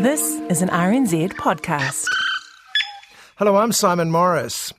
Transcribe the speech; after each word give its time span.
This 0.00 0.40
is 0.50 0.60
an 0.60 0.68
RNZ 0.70 1.34
podcast. 1.34 2.06
Hello, 3.36 3.56
I'm 3.56 3.70
Simon 3.72 4.10
Morris. 4.10 4.72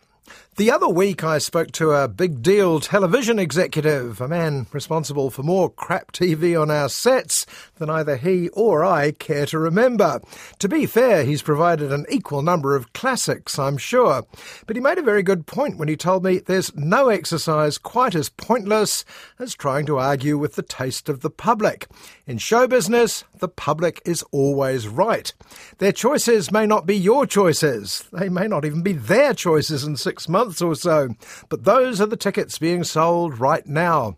The 0.57 0.71
other 0.71 0.87
week, 0.87 1.21
I 1.21 1.39
spoke 1.39 1.73
to 1.73 1.91
a 1.91 2.07
big 2.07 2.41
deal 2.41 2.79
television 2.79 3.39
executive, 3.39 4.21
a 4.21 4.27
man 4.29 4.67
responsible 4.71 5.29
for 5.29 5.43
more 5.43 5.69
crap 5.69 6.13
TV 6.13 6.57
on 6.57 6.71
our 6.71 6.87
sets 6.87 7.45
than 7.75 7.89
either 7.89 8.15
he 8.15 8.47
or 8.53 8.85
I 8.85 9.11
care 9.11 9.45
to 9.47 9.59
remember. 9.59 10.21
To 10.59 10.69
be 10.69 10.85
fair, 10.85 11.25
he's 11.25 11.41
provided 11.41 11.91
an 11.91 12.05
equal 12.09 12.41
number 12.41 12.73
of 12.73 12.93
classics, 12.93 13.59
I'm 13.59 13.77
sure. 13.77 14.23
But 14.65 14.77
he 14.77 14.81
made 14.81 14.97
a 14.97 15.03
very 15.03 15.23
good 15.23 15.45
point 15.45 15.77
when 15.77 15.89
he 15.89 15.97
told 15.97 16.23
me 16.23 16.39
there's 16.39 16.73
no 16.73 17.09
exercise 17.09 17.77
quite 17.77 18.15
as 18.15 18.29
pointless 18.29 19.03
as 19.37 19.55
trying 19.55 19.85
to 19.87 19.97
argue 19.97 20.37
with 20.37 20.55
the 20.55 20.63
taste 20.63 21.09
of 21.09 21.19
the 21.19 21.29
public. 21.29 21.85
In 22.27 22.37
show 22.37 22.65
business, 22.65 23.25
the 23.39 23.49
public 23.49 24.01
is 24.05 24.23
always 24.31 24.87
right. 24.87 25.33
Their 25.79 25.91
choices 25.91 26.49
may 26.49 26.65
not 26.65 26.85
be 26.85 26.95
your 26.95 27.25
choices. 27.25 28.07
They 28.13 28.29
may 28.29 28.47
not 28.47 28.63
even 28.63 28.83
be 28.83 28.93
their 28.93 29.33
choices 29.33 29.83
in 29.83 29.97
six 29.97 30.29
months 30.29 30.44
months 30.45 30.61
or 30.61 30.75
so. 30.75 31.09
But 31.49 31.63
those 31.63 31.99
are 31.99 32.05
the 32.05 32.17
tickets 32.17 32.59
being 32.59 32.83
sold 32.83 33.39
right 33.39 33.65
now. 33.65 34.17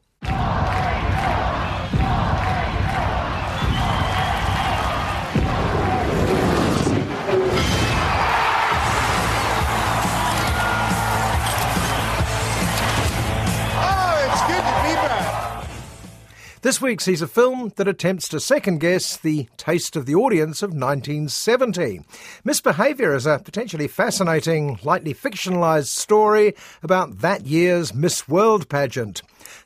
This 16.67 16.81
week 16.81 16.99
sees 16.99 17.21
a 17.21 17.29
film 17.29 17.71
that 17.77 17.87
attempts 17.87 18.27
to 18.27 18.41
second 18.41 18.79
guess 18.79 19.15
the 19.15 19.47
taste 19.55 19.95
of 19.95 20.05
the 20.05 20.15
audience 20.15 20.61
of 20.61 20.71
1970. 20.71 22.01
Misbehaviour 22.43 23.15
is 23.15 23.25
a 23.25 23.39
potentially 23.39 23.87
fascinating, 23.87 24.77
lightly 24.83 25.13
fictionalised 25.13 25.85
story 25.85 26.55
about 26.83 27.19
that 27.19 27.45
year's 27.45 27.93
Miss 27.93 28.27
World 28.27 28.67
pageant. 28.67 29.21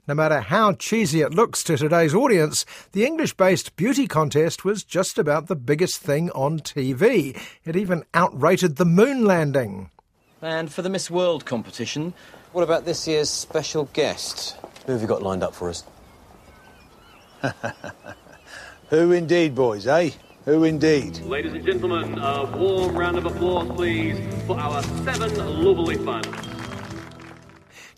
No 0.07 0.13
matter 0.13 0.41
how 0.41 0.73
cheesy 0.73 1.21
it 1.21 1.33
looks 1.33 1.63
to 1.63 1.75
today's 1.75 2.13
audience, 2.13 2.67
the 2.91 3.03
English 3.03 3.33
based 3.33 3.75
beauty 3.75 4.05
contest 4.05 4.63
was 4.63 4.83
just 4.83 5.17
about 5.17 5.47
the 5.47 5.55
biggest 5.55 5.97
thing 6.01 6.29
on 6.33 6.59
TV. 6.59 7.35
It 7.65 7.75
even 7.75 8.05
outrated 8.13 8.75
the 8.75 8.85
moon 8.85 9.25
landing. 9.25 9.89
And 10.39 10.71
for 10.71 10.83
the 10.83 10.89
Miss 10.89 11.09
World 11.09 11.45
competition, 11.45 12.13
what 12.51 12.61
about 12.61 12.85
this 12.85 13.07
year's 13.07 13.31
special 13.31 13.85
guest? 13.93 14.55
Who 14.85 14.91
have 14.91 15.01
you 15.01 15.07
got 15.07 15.23
lined 15.23 15.41
up 15.41 15.55
for 15.55 15.67
us? 15.67 15.83
Who 18.89 19.11
indeed, 19.11 19.55
boys, 19.55 19.87
eh? 19.87 20.11
Who 20.45 20.63
indeed? 20.63 21.19
Ladies 21.21 21.53
and 21.53 21.65
gentlemen, 21.65 22.17
a 22.17 22.45
warm 22.57 22.95
round 22.95 23.17
of 23.17 23.25
applause, 23.25 23.69
please, 23.75 24.19
for 24.45 24.59
our 24.59 24.81
seven 24.83 25.63
lovely 25.63 25.97
finalists. 25.97 26.47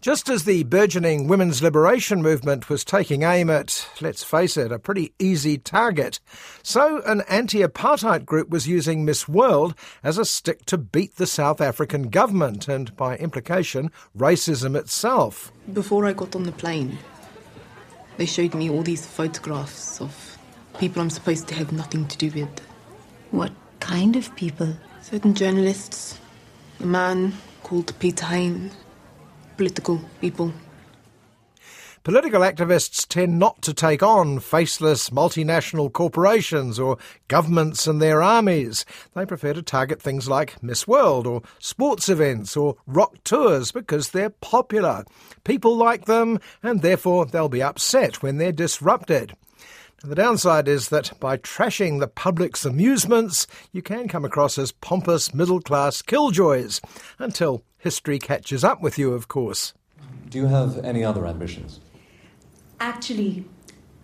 Just 0.01 0.28
as 0.28 0.44
the 0.44 0.63
burgeoning 0.66 1.29
women's 1.29 1.63
liberation 1.63 2.22
movement 2.22 2.69
was 2.69 2.84
taking 2.84 3.23
aim 3.23 3.50
at, 3.50 3.88
let's 4.01 4.22
face 4.22 4.57
it, 4.57 4.69
a 4.69 4.78
pretty 4.78 5.13
easy 5.17 5.57
target, 5.57 6.19
so 6.62 7.01
an 7.03 7.22
anti 7.29 7.59
apartheid 7.59 8.25
group 8.25 8.50
was 8.50 8.67
using 8.67 9.06
Miss 9.06 9.29
World 9.29 9.73
as 10.03 10.17
a 10.17 10.25
stick 10.25 10.66
to 10.66 10.78
beat 10.78 11.16
the 11.16 11.25
South 11.25 11.62
African 11.62 12.09
government 12.09 12.67
and, 12.67 12.94
by 12.97 13.16
implication, 13.16 13.91
racism 14.17 14.75
itself. 14.75 15.53
Before 15.72 16.06
I 16.06 16.12
got 16.12 16.35
on 16.35 16.44
the 16.44 16.51
plane, 16.51 16.97
they 18.18 18.25
showed 18.25 18.53
me 18.53 18.69
all 18.69 18.84
these 18.84 19.06
photographs 19.06 20.01
of 20.01 20.38
people 20.79 21.01
I'm 21.01 21.09
supposed 21.09 21.47
to 21.50 21.56
have 21.56 21.72
nothing 21.72 22.07
to 22.07 22.18
do 22.18 22.29
with. 22.31 22.59
What 23.31 23.51
kind 23.79 24.16
of 24.16 24.35
people? 24.35 24.75
Certain 25.01 25.34
journalists, 25.34 26.19
a 26.79 26.85
man 26.85 27.34
called 27.63 27.97
Peter 28.00 28.25
Hain, 28.25 28.72
political 29.57 30.02
people. 30.22 30.53
Political 32.03 32.41
activists 32.41 33.08
tend 33.08 33.40
not 33.40 33.62
to 33.62 33.74
take 33.74 34.03
on 34.03 34.41
faceless 34.41 35.09
multinational 35.09 35.90
corporations 35.90 36.78
or 36.78 36.97
governments 37.30 37.88
and 37.88 38.02
their 38.02 38.22
armies. 38.22 38.86
They 39.14 39.25
prefer 39.25 39.53
to 39.53 39.62
target 39.62 40.02
things 40.02 40.28
like 40.28 40.62
Miss 40.62 40.86
World 40.86 41.25
or 41.25 41.44
sports 41.59 42.09
events 42.09 42.58
or 42.58 42.75
rock 42.86 43.16
tours 43.24 43.72
because 43.72 44.09
they're 44.09 44.30
popular. 44.30 45.06
People 45.46 45.78
like 45.78 46.03
them 46.03 46.40
and 46.62 46.81
therefore 46.81 47.25
they'll 47.25 47.47
be 47.47 47.64
upset 47.64 48.22
when 48.22 48.38
they're 48.38 48.52
disrupted. 48.52 49.34
The 50.03 50.16
downside 50.16 50.68
is 50.68 50.90
that 50.90 51.18
by 51.22 51.38
trashing 51.38 52.02
the 52.02 52.09
public's 52.09 52.66
amusements, 52.66 53.47
you 53.72 53.81
can 53.81 54.09
come 54.09 54.25
across 54.25 54.58
as 54.58 54.74
pompous 54.74 55.34
middle 55.34 55.62
class 55.62 56.02
killjoys, 56.02 56.81
until 57.18 57.64
history 57.78 58.20
catches 58.20 58.66
up 58.66 58.81
with 58.81 58.97
you, 58.97 59.14
of 59.14 59.30
course. 59.30 59.74
Do 60.30 60.38
you 60.38 60.47
have 60.47 60.84
any 60.84 61.06
other 61.06 61.25
ambitions? 61.25 61.80
Actually, 62.83 63.45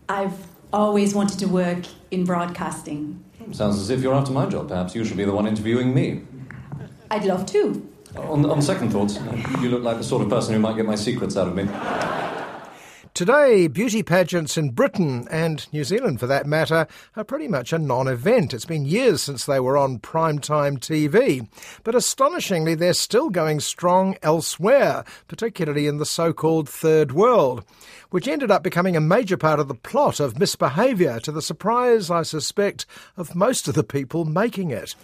I've 0.07 0.47
always 0.71 1.13
wanted 1.13 1.37
to 1.39 1.47
work 1.47 1.83
in 2.11 2.23
broadcasting. 2.23 3.21
Sounds 3.51 3.77
as 3.77 3.89
if 3.89 4.01
you're 4.01 4.13
after 4.13 4.31
my 4.31 4.45
job. 4.45 4.69
Perhaps 4.69 4.95
you 4.95 5.03
should 5.03 5.17
be 5.17 5.25
the 5.25 5.33
one 5.33 5.45
interviewing 5.45 5.93
me. 5.93 6.21
I'd 7.11 7.25
love 7.25 7.45
to. 7.47 7.85
On, 8.15 8.49
on 8.49 8.61
second 8.61 8.91
thoughts, 8.91 9.19
you 9.61 9.67
look 9.67 9.83
like 9.83 9.97
the 9.97 10.03
sort 10.05 10.21
of 10.21 10.29
person 10.29 10.53
who 10.53 10.61
might 10.61 10.77
get 10.77 10.85
my 10.85 10.95
secrets 10.95 11.35
out 11.35 11.49
of 11.49 11.55
me. 11.55 11.63
Today, 13.13 13.67
beauty 13.67 14.01
pageants 14.01 14.57
in 14.57 14.69
Britain 14.69 15.27
and 15.29 15.67
New 15.73 15.83
Zealand, 15.83 16.19
for 16.19 16.27
that 16.27 16.45
matter, 16.45 16.87
are 17.17 17.23
pretty 17.23 17.47
much 17.47 17.73
a 17.73 17.79
non 17.79 18.07
event. 18.07 18.53
It's 18.53 18.65
been 18.65 18.85
years 18.85 19.21
since 19.21 19.45
they 19.45 19.59
were 19.59 19.77
on 19.77 19.99
primetime 19.99 20.79
TV. 20.79 21.47
But 21.83 21.95
astonishingly, 21.95 22.75
they're 22.75 22.93
still 22.93 23.29
going 23.29 23.59
strong 23.59 24.15
elsewhere, 24.21 25.03
particularly 25.27 25.87
in 25.87 25.97
the 25.97 26.05
so 26.05 26.31
called 26.31 26.69
Third 26.69 27.11
World, 27.11 27.65
which 28.09 28.27
ended 28.27 28.51
up 28.51 28.63
becoming 28.63 28.95
a 28.95 29.01
major 29.01 29.37
part 29.37 29.59
of 29.59 29.67
the 29.67 29.75
plot 29.75 30.19
of 30.19 30.39
misbehaviour, 30.39 31.19
to 31.19 31.31
the 31.31 31.41
surprise, 31.41 32.09
I 32.09 32.21
suspect, 32.21 32.85
of 33.17 33.35
most 33.35 33.67
of 33.67 33.73
the 33.73 33.83
people 33.83 34.23
making 34.23 34.71
it. 34.71 34.95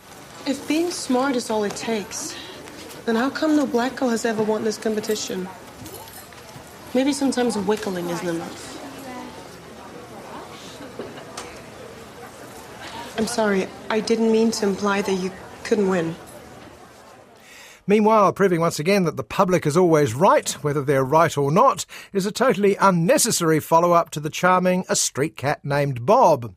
If 0.47 0.65
being 0.67 0.91
smart 0.91 1.35
is 1.35 1.49
all 1.49 1.63
it 1.65 1.75
takes, 1.75 2.35
then 3.05 3.15
how 3.15 3.29
come 3.29 3.57
no 3.57 3.65
black 3.65 3.95
girl 3.97 4.09
has 4.09 4.25
ever 4.25 4.43
won 4.43 4.63
this 4.63 4.77
competition? 4.77 5.49
Maybe 6.95 7.11
sometimes 7.11 7.57
wiggling 7.57 8.09
isn't 8.09 8.25
enough. 8.25 8.71
I'm 13.17 13.27
sorry, 13.27 13.67
I 13.89 13.99
didn't 13.99 14.31
mean 14.31 14.51
to 14.51 14.65
imply 14.65 15.01
that 15.01 15.13
you 15.13 15.29
couldn't 15.65 15.89
win. 15.89 16.15
Meanwhile, 17.85 18.31
proving 18.31 18.61
once 18.61 18.79
again 18.79 19.03
that 19.03 19.17
the 19.17 19.23
public 19.23 19.65
is 19.65 19.75
always 19.75 20.13
right, 20.13 20.49
whether 20.63 20.81
they're 20.81 21.03
right 21.03 21.37
or 21.37 21.51
not, 21.51 21.85
is 22.13 22.25
a 22.25 22.31
totally 22.31 22.77
unnecessary 22.77 23.59
follow 23.59 23.91
up 23.91 24.09
to 24.11 24.21
the 24.21 24.29
charming 24.29 24.85
A 24.87 24.95
Street 24.95 25.35
Cat 25.35 25.65
Named 25.65 26.05
Bob. 26.05 26.55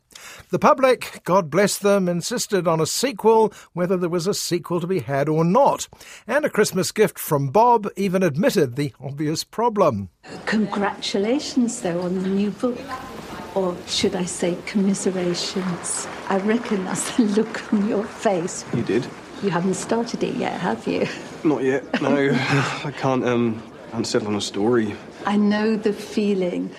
The 0.50 0.58
public, 0.58 1.20
God 1.24 1.50
bless 1.50 1.78
them, 1.78 2.08
insisted 2.08 2.66
on 2.66 2.80
a 2.80 2.86
sequel, 2.86 3.52
whether 3.72 3.96
there 3.96 4.08
was 4.08 4.26
a 4.26 4.34
sequel 4.34 4.80
to 4.80 4.86
be 4.86 5.00
had 5.00 5.28
or 5.28 5.44
not. 5.44 5.88
And 6.26 6.44
a 6.44 6.50
Christmas 6.50 6.92
gift 6.92 7.18
from 7.18 7.48
Bob 7.48 7.88
even 7.96 8.22
admitted 8.22 8.76
the 8.76 8.92
obvious 9.00 9.44
problem. 9.44 10.08
Congratulations, 10.46 11.82
though, 11.82 12.00
on 12.02 12.22
the 12.22 12.28
new 12.28 12.50
book. 12.50 12.78
Or 13.54 13.76
should 13.86 14.14
I 14.14 14.24
say, 14.24 14.56
commiserations? 14.66 16.06
I 16.28 16.38
recognise 16.38 17.16
the 17.16 17.24
look 17.24 17.72
on 17.72 17.88
your 17.88 18.04
face. 18.04 18.64
You 18.74 18.82
did? 18.82 19.06
You 19.42 19.50
haven't 19.50 19.74
started 19.74 20.22
it 20.22 20.34
yet, 20.34 20.60
have 20.60 20.86
you? 20.86 21.06
Not 21.44 21.62
yet, 21.62 22.00
no. 22.00 22.30
I 22.32 22.92
can't, 22.96 23.24
um, 23.24 23.62
I 23.92 24.02
can't 24.02 24.26
on 24.26 24.34
a 24.34 24.40
story. 24.40 24.94
I 25.26 25.36
know 25.36 25.76
the 25.76 25.92
feeling. 25.92 26.70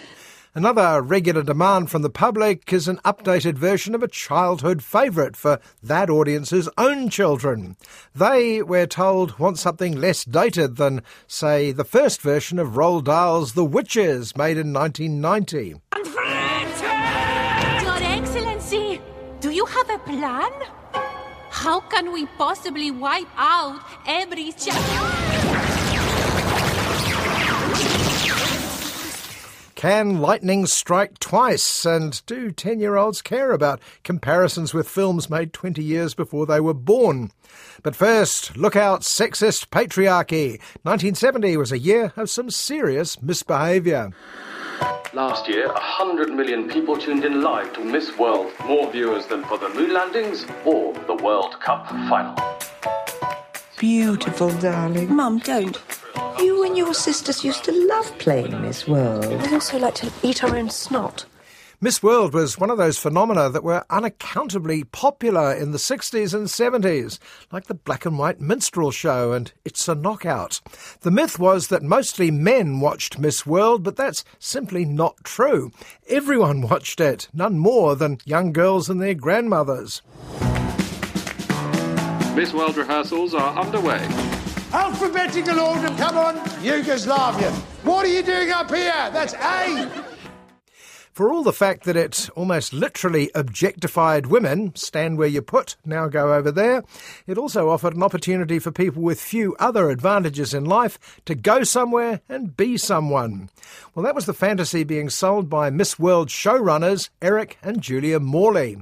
Another 0.56 1.02
regular 1.02 1.44
demand 1.44 1.92
from 1.92 2.02
the 2.02 2.10
public 2.10 2.74
is 2.74 2.88
an 2.88 2.98
updated 3.06 3.54
version 3.54 3.94
of 3.94 4.02
a 4.02 4.08
childhood 4.08 4.84
favourite 4.84 5.36
for 5.36 5.60
that 5.84 6.10
audience's 6.10 6.68
own 6.78 7.10
children. 7.10 7.78
They, 8.16 8.62
we're 8.62 8.88
told, 8.88 9.38
want 9.38 9.60
something 9.60 9.96
less 9.96 10.26
dated 10.26 10.78
than, 10.78 11.04
say, 11.28 11.72
the 11.72 11.84
first 11.84 12.22
version 12.22 12.58
of 12.60 12.70
Roald 12.70 13.04
Dahl's 13.04 13.54
The 13.54 13.66
Witches, 13.66 14.36
made 14.36 14.58
in 14.58 14.74
1990. 14.74 15.82
Got 17.84 18.02
eggs 18.02 18.36
you 19.60 19.66
have 19.66 19.90
a 19.90 20.00
plan? 20.00 20.54
How 21.50 21.82
can 21.82 22.14
we 22.14 22.28
possibly 22.38 22.92
wipe 22.92 23.28
out 23.36 23.82
every 24.08 24.54
Can 29.80 30.20
lightning 30.20 30.66
strike 30.66 31.20
twice? 31.20 31.86
And 31.86 32.22
do 32.26 32.52
10 32.52 32.82
year 32.82 32.98
olds 32.98 33.22
care 33.22 33.54
about 33.54 33.80
comparisons 34.04 34.74
with 34.74 34.90
films 34.90 35.30
made 35.30 35.54
20 35.54 35.82
years 35.82 36.14
before 36.14 36.46
they 36.46 36.60
were 36.60 36.74
born? 36.74 37.32
But 37.82 37.96
first, 37.96 38.58
look 38.58 38.76
out 38.76 39.04
sexist 39.04 39.70
patriarchy. 39.70 40.60
1970 40.84 41.56
was 41.56 41.72
a 41.72 41.80
year 41.80 42.12
of 42.18 42.30
some 42.30 42.50
serious 42.50 43.22
misbehaviour. 43.22 44.12
Last 45.14 45.48
year, 45.48 45.68
100 45.68 46.28
million 46.30 46.68
people 46.68 46.98
tuned 46.98 47.24
in 47.24 47.42
live 47.42 47.72
to 47.76 47.80
Miss 47.80 48.18
World, 48.18 48.52
more 48.66 48.92
viewers 48.92 49.28
than 49.28 49.46
for 49.46 49.58
the 49.58 49.70
moon 49.70 49.94
landings 49.94 50.46
or 50.66 50.94
the 51.08 51.16
World 51.16 51.58
Cup 51.62 51.88
final. 51.88 52.36
Beautiful, 53.80 54.50
darling. 54.60 55.16
Mum, 55.16 55.40
don't. 55.40 55.82
You 56.38 56.66
and 56.66 56.78
your 56.78 56.94
sisters 56.94 57.46
used 57.46 57.64
to 57.64 57.88
love 57.88 58.18
playing 58.18 58.62
Miss 58.62 58.86
World. 58.86 59.26
We 59.26 59.54
also 59.54 59.80
like 59.80 59.96
to 59.96 60.12
eat 60.22 60.44
our 60.44 60.54
own 60.58 60.70
snot. 60.70 61.26
Miss 61.80 62.04
World 62.04 62.34
was 62.34 62.58
one 62.58 62.70
of 62.70 62.78
those 62.78 62.98
phenomena 62.98 63.50
that 63.50 63.64
were 63.64 63.86
unaccountably 63.90 64.84
popular 64.84 65.54
in 65.54 65.72
the 65.72 65.78
60s 65.78 66.34
and 66.34 66.48
70s, 66.48 67.20
like 67.54 67.68
the 67.68 67.74
black 67.74 68.06
and 68.06 68.20
white 68.20 68.42
minstrel 68.42 68.92
show 68.92 69.32
and 69.32 69.54
It's 69.64 69.88
a 69.88 69.96
Knockout. 69.96 70.60
The 71.00 71.12
myth 71.12 71.40
was 71.40 71.70
that 71.70 71.82
mostly 71.82 72.32
men 72.32 72.82
watched 72.82 73.18
Miss 73.18 73.46
World, 73.46 73.84
but 73.84 73.96
that's 73.96 74.26
simply 74.40 74.84
not 74.84 75.24
true. 75.24 75.72
Everyone 76.10 76.60
watched 76.70 77.00
it, 77.00 77.30
none 77.34 77.58
more 77.58 77.96
than 77.96 78.18
young 78.26 78.52
girls 78.52 78.90
and 78.90 79.02
their 79.02 79.14
grandmothers. 79.14 80.02
Miss 82.40 82.54
World 82.54 82.78
rehearsals 82.78 83.34
are 83.34 83.60
underway. 83.60 84.00
Alphabetical 84.72 85.60
order, 85.60 85.90
come 85.98 86.16
on. 86.16 86.36
Yugoslavia. 86.64 87.52
What 87.84 88.06
are 88.06 88.10
you 88.10 88.24
doing 88.24 88.50
up 88.50 88.74
here? 88.74 89.10
That's 89.12 89.34
A. 89.34 89.92
For 91.12 91.30
all 91.30 91.44
the 91.44 91.52
fact 91.52 91.84
that 91.84 91.98
it 91.98 92.30
almost 92.38 92.72
literally 92.72 93.30
objectified 93.36 94.28
women, 94.28 94.74
stand 94.74 95.18
where 95.18 95.28
you 95.28 95.42
put, 95.42 95.76
now 95.84 96.08
go 96.08 96.34
over 96.34 96.50
there, 96.50 96.86
it 97.28 97.38
also 97.38 97.70
offered 97.70 97.98
an 97.98 98.04
opportunity 98.04 98.58
for 98.58 98.72
people 98.72 99.02
with 99.02 99.20
few 99.20 99.54
other 99.60 99.90
advantages 99.90 100.54
in 100.54 100.64
life 100.64 101.20
to 101.26 101.36
go 101.36 101.64
somewhere 101.64 102.22
and 102.30 102.56
be 102.56 102.78
someone. 102.78 103.50
Well, 103.94 104.06
that 104.06 104.16
was 104.16 104.28
the 104.28 104.34
fantasy 104.34 104.86
being 104.86 105.10
sold 105.10 105.50
by 105.50 105.72
Miss 105.72 106.00
World 106.00 106.30
showrunners 106.30 107.10
Eric 107.22 107.58
and 107.62 107.82
Julia 107.82 108.22
Morley. 108.22 108.78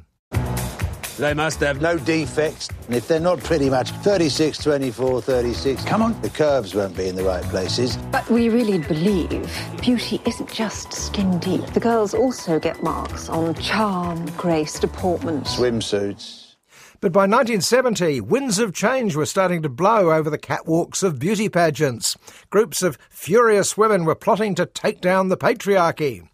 They 1.17 1.33
must 1.33 1.59
have 1.61 1.81
no 1.81 1.97
defects. 1.97 2.69
And 2.85 2.95
if 2.95 3.07
they're 3.07 3.19
not 3.19 3.39
pretty 3.39 3.69
much 3.69 3.89
36, 3.89 4.59
24, 4.59 5.21
36, 5.21 5.83
come 5.85 6.01
on, 6.03 6.21
the 6.21 6.29
curves 6.29 6.75
won't 6.75 6.95
be 6.95 7.07
in 7.07 7.15
the 7.15 7.23
right 7.23 7.43
places. 7.45 7.97
But 8.11 8.29
we 8.29 8.49
really 8.49 8.77
believe 8.77 9.51
beauty 9.81 10.21
isn't 10.25 10.51
just 10.51 10.93
skin 10.93 11.39
deep. 11.39 11.65
The 11.73 11.79
girls 11.79 12.13
also 12.13 12.59
get 12.59 12.83
marks 12.83 13.29
on 13.29 13.55
charm, 13.55 14.27
grace, 14.37 14.79
deportment. 14.79 15.45
Swimsuits. 15.45 16.55
But 16.99 17.11
by 17.11 17.21
1970, 17.21 18.21
winds 18.21 18.57
of 18.57 18.73
change 18.73 19.15
were 19.15 19.27
starting 19.27 19.61
to 19.61 19.69
blow 19.69 20.11
over 20.11 20.29
the 20.29 20.37
catwalks 20.39 21.03
of 21.03 21.19
beauty 21.19 21.47
pageants. 21.47 22.17
Groups 22.49 22.81
of 22.81 22.97
furious 23.09 23.77
women 23.77 24.03
were 24.05 24.15
plotting 24.15 24.55
to 24.55 24.65
take 24.65 24.99
down 24.99 25.29
the 25.29 25.37
patriarchy. 25.37 26.27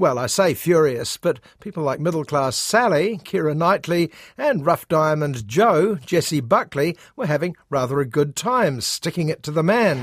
Well, 0.00 0.18
I 0.18 0.28
say 0.28 0.54
furious, 0.54 1.18
but 1.18 1.40
people 1.60 1.82
like 1.82 2.00
middle 2.00 2.24
class 2.24 2.56
Sally, 2.56 3.18
Keira 3.18 3.54
Knightley, 3.54 4.10
and 4.38 4.64
Rough 4.64 4.88
Diamond 4.88 5.46
Joe, 5.46 5.96
Jessie 5.96 6.40
Buckley, 6.40 6.96
were 7.16 7.26
having 7.26 7.54
rather 7.68 8.00
a 8.00 8.06
good 8.06 8.34
time 8.34 8.80
sticking 8.80 9.28
it 9.28 9.42
to 9.42 9.50
the 9.50 9.62
man. 9.62 9.98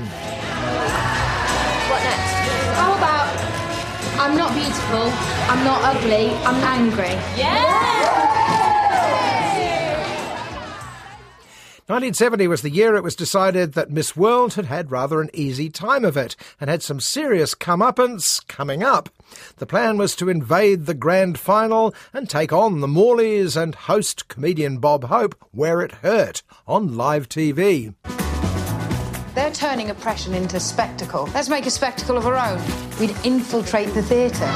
What 1.90 2.00
next? 2.04 2.30
How 2.76 2.96
about 2.96 4.20
I'm 4.20 4.36
not 4.36 4.54
beautiful, 4.54 5.10
I'm 5.50 5.64
not 5.64 5.82
ugly, 5.82 6.30
I'm 6.44 6.62
angry. 6.62 7.14
Yeah! 7.36 7.97
1970 11.88 12.48
was 12.48 12.60
the 12.60 12.68
year 12.68 12.96
it 12.96 13.02
was 13.02 13.16
decided 13.16 13.72
that 13.72 13.90
Miss 13.90 14.14
World 14.14 14.52
had 14.54 14.66
had 14.66 14.90
rather 14.90 15.22
an 15.22 15.30
easy 15.32 15.70
time 15.70 16.04
of 16.04 16.18
it 16.18 16.36
and 16.60 16.68
had 16.68 16.82
some 16.82 17.00
serious 17.00 17.54
comeuppance 17.54 18.46
coming 18.46 18.82
up. 18.82 19.08
The 19.56 19.64
plan 19.64 19.96
was 19.96 20.14
to 20.16 20.28
invade 20.28 20.84
the 20.84 20.92
grand 20.92 21.38
final 21.38 21.94
and 22.12 22.28
take 22.28 22.52
on 22.52 22.82
the 22.82 22.86
Morleys 22.86 23.56
and 23.56 23.74
host 23.74 24.28
comedian 24.28 24.80
Bob 24.80 25.04
Hope 25.04 25.34
where 25.50 25.80
it 25.80 25.92
hurt 25.92 26.42
on 26.66 26.94
live 26.94 27.26
TV. 27.26 27.94
They're 29.34 29.50
turning 29.50 29.88
oppression 29.88 30.34
into 30.34 30.60
spectacle. 30.60 31.26
Let's 31.32 31.48
make 31.48 31.64
a 31.64 31.70
spectacle 31.70 32.18
of 32.18 32.26
our 32.26 32.36
own. 32.36 32.62
We'd 33.00 33.16
infiltrate 33.24 33.94
the 33.94 34.02
theatre. 34.02 34.52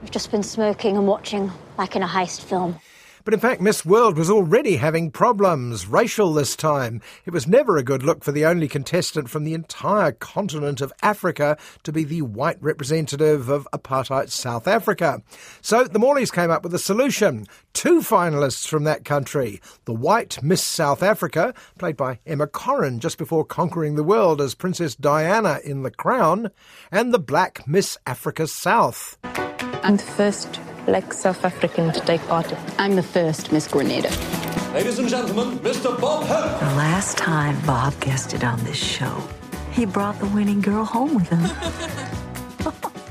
We've 0.00 0.10
just 0.10 0.32
been 0.32 0.42
smoking 0.42 0.96
and 0.96 1.06
watching, 1.06 1.52
like 1.78 1.94
in 1.94 2.02
a 2.02 2.08
heist 2.08 2.40
film. 2.40 2.80
But 3.24 3.34
in 3.34 3.40
fact, 3.40 3.60
Miss 3.60 3.84
World 3.84 4.16
was 4.16 4.30
already 4.30 4.76
having 4.76 5.10
problems, 5.10 5.86
racial 5.86 6.32
this 6.32 6.56
time. 6.56 7.00
It 7.24 7.32
was 7.32 7.46
never 7.46 7.76
a 7.76 7.84
good 7.84 8.02
look 8.02 8.24
for 8.24 8.32
the 8.32 8.44
only 8.44 8.66
contestant 8.68 9.30
from 9.30 9.44
the 9.44 9.54
entire 9.54 10.12
continent 10.12 10.80
of 10.80 10.92
Africa 11.02 11.56
to 11.84 11.92
be 11.92 12.04
the 12.04 12.22
white 12.22 12.60
representative 12.60 13.48
of 13.48 13.68
apartheid 13.72 14.30
South 14.30 14.66
Africa. 14.66 15.22
So 15.60 15.84
the 15.84 15.98
Morleys 15.98 16.32
came 16.32 16.50
up 16.50 16.64
with 16.64 16.74
a 16.74 16.78
solution. 16.78 17.46
Two 17.72 18.00
finalists 18.00 18.66
from 18.66 18.84
that 18.84 19.04
country. 19.04 19.60
The 19.84 19.94
white 19.94 20.42
Miss 20.42 20.62
South 20.62 21.02
Africa, 21.02 21.54
played 21.78 21.96
by 21.96 22.18
Emma 22.26 22.46
Corrin 22.46 22.98
just 22.98 23.18
before 23.18 23.44
conquering 23.44 23.94
the 23.94 24.04
world 24.04 24.40
as 24.40 24.54
Princess 24.54 24.94
Diana 24.94 25.60
in 25.64 25.82
The 25.82 25.90
Crown, 25.90 26.50
and 26.90 27.14
the 27.14 27.18
black 27.18 27.66
Miss 27.66 27.96
Africa 28.06 28.46
South. 28.46 29.16
I'm 29.24 29.96
the 29.96 30.02
first 30.02 30.60
black 30.86 31.12
South 31.12 31.44
African 31.44 31.92
to 31.92 32.00
take 32.00 32.20
part. 32.28 32.50
in. 32.50 32.58
I'm 32.78 32.96
the 32.96 33.02
first 33.02 33.52
Miss 33.52 33.68
Grenada. 33.68 34.10
Ladies 34.72 34.98
and 34.98 35.08
gentlemen, 35.08 35.58
Mr. 35.58 36.00
Bob 36.00 36.24
Hope. 36.24 36.60
The 36.60 36.76
last 36.76 37.18
time 37.18 37.60
Bob 37.66 37.98
guested 38.00 38.42
on 38.42 38.62
this 38.64 38.76
show, 38.76 39.22
he 39.72 39.84
brought 39.84 40.18
the 40.18 40.26
winning 40.26 40.60
girl 40.60 40.84
home 40.84 41.14
with 41.14 41.28
him. 41.28 41.42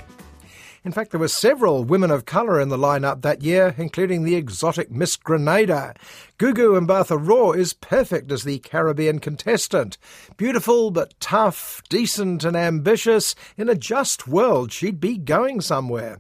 In 0.84 0.91
fact, 0.91 1.12
there 1.12 1.19
were 1.19 1.27
several 1.27 1.84
women 1.84 2.10
of 2.10 2.25
colour 2.25 2.60
in 2.60 2.69
the 2.69 2.77
lineup 2.77 3.22
that 3.22 3.43
year, 3.43 3.75
including 3.77 4.24
the 4.24 4.34
exotic 4.34 4.89
Miss 4.89 5.15
Grenada. 5.15 5.93
Gugu 6.39 6.79
Mbatha 6.88 7.19
Raw 7.22 7.51
is 7.51 7.74
perfect 7.74 8.31
as 8.31 8.43
the 8.43 8.57
Caribbean 8.60 9.19
contestant. 9.19 10.00
Beautiful 10.38 10.89
but 10.89 11.13
tough, 11.19 11.84
decent 11.88 12.43
and 12.43 12.57
ambitious. 12.57 13.36
In 13.57 13.69
a 13.69 13.75
just 13.75 14.27
world, 14.27 14.74
she'd 14.74 15.00
be 15.00 15.17
going 15.17 15.62
somewhere. 15.62 16.17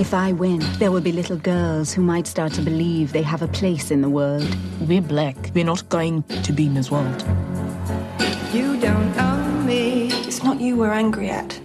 If 0.00 0.14
I 0.14 0.32
win, 0.32 0.60
there 0.78 0.90
will 0.90 1.02
be 1.02 1.12
little 1.12 1.36
girls 1.36 1.92
who 1.92 2.00
might 2.00 2.26
start 2.26 2.54
to 2.54 2.62
believe 2.62 3.12
they 3.12 3.20
have 3.20 3.42
a 3.42 3.48
place 3.48 3.90
in 3.90 4.00
the 4.00 4.08
world. 4.08 4.48
We're 4.80 5.02
black. 5.02 5.36
We're 5.54 5.66
not 5.66 5.86
going 5.90 6.22
to 6.22 6.52
be 6.54 6.70
Miss 6.70 6.90
World. 6.90 7.22
You 8.50 8.80
don't 8.80 9.14
own 9.18 9.66
me. 9.66 10.08
It's 10.26 10.42
not 10.42 10.58
you 10.58 10.78
we're 10.78 10.90
angry 10.90 11.28
at. 11.28 11.60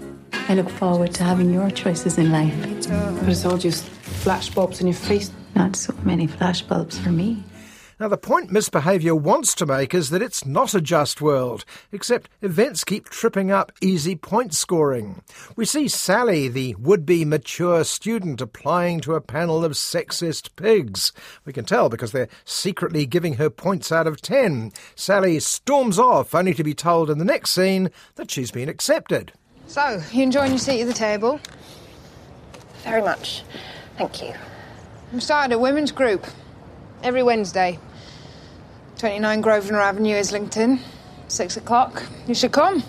I 0.49 0.55
look 0.55 0.69
forward 0.69 1.13
to 1.13 1.23
having 1.23 1.53
your 1.53 1.71
choices 1.71 2.17
in 2.17 2.29
life. 2.33 2.53
But 2.89 3.29
it's 3.29 3.45
all 3.45 3.57
just 3.57 3.85
flashbulbs 4.25 4.81
in 4.81 4.87
your 4.87 4.97
face. 4.97 5.31
Not 5.55 5.77
so 5.77 5.93
many 6.03 6.27
flashbulbs 6.27 6.99
for 6.99 7.11
me. 7.11 7.41
Now, 7.97 8.09
the 8.09 8.17
point 8.17 8.51
misbehaviour 8.51 9.15
wants 9.15 9.55
to 9.55 9.65
make 9.65 9.93
is 9.93 10.09
that 10.09 10.21
it's 10.21 10.45
not 10.45 10.73
a 10.73 10.81
just 10.81 11.21
world, 11.21 11.63
except 11.93 12.29
events 12.41 12.83
keep 12.83 13.07
tripping 13.07 13.51
up 13.51 13.71
easy 13.79 14.17
point 14.17 14.53
scoring. 14.53 15.21
We 15.55 15.63
see 15.63 15.87
Sally, 15.87 16.49
the 16.49 16.75
would 16.75 17.05
be 17.05 17.23
mature 17.23 17.85
student, 17.85 18.41
applying 18.41 18.99
to 19.01 19.13
a 19.13 19.21
panel 19.21 19.63
of 19.63 19.73
sexist 19.73 20.57
pigs. 20.57 21.13
We 21.45 21.53
can 21.53 21.63
tell 21.63 21.87
because 21.87 22.11
they're 22.11 22.27
secretly 22.43 23.05
giving 23.05 23.35
her 23.35 23.49
points 23.49 23.93
out 23.93 24.07
of 24.07 24.21
10. 24.21 24.73
Sally 24.95 25.39
storms 25.39 25.97
off, 25.97 26.35
only 26.35 26.53
to 26.53 26.65
be 26.65 26.73
told 26.73 27.09
in 27.09 27.17
the 27.17 27.23
next 27.23 27.51
scene 27.51 27.91
that 28.15 28.29
she's 28.29 28.51
been 28.51 28.67
accepted. 28.67 29.31
So, 29.67 30.01
you 30.11 30.23
enjoying 30.23 30.51
your 30.51 30.59
seat 30.59 30.81
at 30.81 30.87
the 30.87 30.93
table? 30.93 31.39
Very 32.83 33.01
much. 33.01 33.43
Thank 33.97 34.21
you. 34.21 34.33
I'm 35.13 35.21
starting 35.21 35.53
a 35.53 35.57
women's 35.57 35.93
group 35.93 36.25
every 37.05 37.21
Wednesday. 37.21 37.77
29 38.97 39.41
Grosvenor 39.41 39.79
Avenue, 39.79 40.17
Islington. 40.17 40.79
Six 41.27 41.55
o'clock. 41.55 42.03
You 42.27 42.33
should 42.33 42.51
come. 42.51 42.83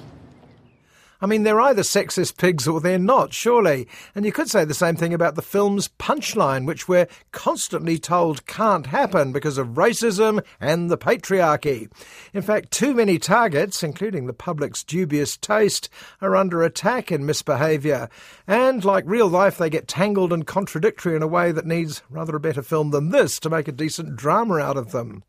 I 1.20 1.26
mean, 1.26 1.42
they're 1.42 1.60
either 1.60 1.82
sexist 1.82 2.36
pigs 2.36 2.68
or 2.68 2.80
they're 2.80 2.98
not, 2.98 3.32
surely. 3.32 3.88
And 4.14 4.24
you 4.24 4.32
could 4.32 4.50
say 4.50 4.64
the 4.64 4.74
same 4.74 4.96
thing 4.96 5.14
about 5.14 5.34
the 5.34 5.42
film's 5.42 5.88
punchline, 5.98 6.66
which 6.66 6.88
we're 6.88 7.08
constantly 7.32 7.98
told 7.98 8.46
can't 8.46 8.86
happen 8.86 9.32
because 9.32 9.58
of 9.58 9.68
racism 9.68 10.44
and 10.60 10.90
the 10.90 10.98
patriarchy. 10.98 11.90
In 12.34 12.42
fact, 12.42 12.70
too 12.70 12.94
many 12.94 13.18
targets, 13.18 13.82
including 13.82 14.26
the 14.26 14.32
public's 14.32 14.84
dubious 14.84 15.36
taste, 15.36 15.88
are 16.20 16.36
under 16.36 16.62
attack 16.62 17.10
in 17.10 17.26
misbehaviour. 17.26 18.08
And 18.46 18.84
like 18.84 19.04
real 19.06 19.28
life, 19.28 19.58
they 19.58 19.70
get 19.70 19.88
tangled 19.88 20.32
and 20.32 20.46
contradictory 20.46 21.16
in 21.16 21.22
a 21.22 21.26
way 21.26 21.52
that 21.52 21.66
needs 21.66 22.02
rather 22.10 22.36
a 22.36 22.40
better 22.40 22.62
film 22.62 22.90
than 22.90 23.10
this 23.10 23.38
to 23.40 23.50
make 23.50 23.68
a 23.68 23.72
decent 23.72 24.16
drama 24.16 24.56
out 24.58 24.76
of 24.76 24.92
them. 24.92 25.22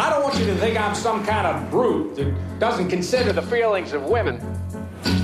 I 0.00 0.10
don't 0.10 0.22
want 0.22 0.38
you 0.38 0.46
to 0.46 0.54
think 0.56 0.80
I'm 0.80 0.94
some 0.94 1.24
kind 1.26 1.46
of 1.46 1.70
brute 1.72 2.14
that 2.16 2.58
doesn't 2.60 2.88
consider 2.88 3.32
the 3.32 3.42
feelings 3.42 3.92
of 3.92 4.04
women. 4.04 4.38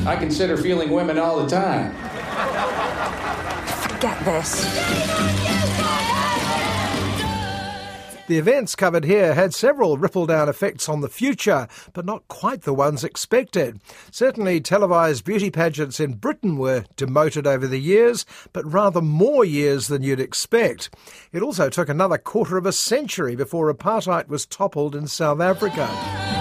I 0.06 0.16
consider 0.16 0.56
feeling 0.56 0.90
women 0.90 1.18
all 1.18 1.42
the 1.42 1.48
time. 1.48 1.92
Forget 3.88 4.24
this. 4.24 5.64
The 8.26 8.38
events 8.38 8.74
covered 8.74 9.04
here 9.04 9.34
had 9.34 9.52
several 9.52 9.98
ripple 9.98 10.24
down 10.24 10.48
effects 10.48 10.88
on 10.88 11.02
the 11.02 11.10
future, 11.10 11.68
but 11.92 12.06
not 12.06 12.26
quite 12.28 12.62
the 12.62 12.72
ones 12.72 13.04
expected. 13.04 13.82
Certainly, 14.10 14.62
televised 14.62 15.26
beauty 15.26 15.50
pageants 15.50 16.00
in 16.00 16.14
Britain 16.14 16.56
were 16.56 16.84
demoted 16.96 17.46
over 17.46 17.66
the 17.66 17.80
years, 17.80 18.24
but 18.54 18.64
rather 18.64 19.02
more 19.02 19.44
years 19.44 19.88
than 19.88 20.02
you'd 20.02 20.20
expect. 20.20 20.88
It 21.32 21.42
also 21.42 21.68
took 21.68 21.90
another 21.90 22.16
quarter 22.16 22.56
of 22.56 22.64
a 22.64 22.72
century 22.72 23.36
before 23.36 23.72
apartheid 23.72 24.28
was 24.28 24.46
toppled 24.46 24.96
in 24.96 25.06
South 25.06 25.42
Africa. 25.42 26.33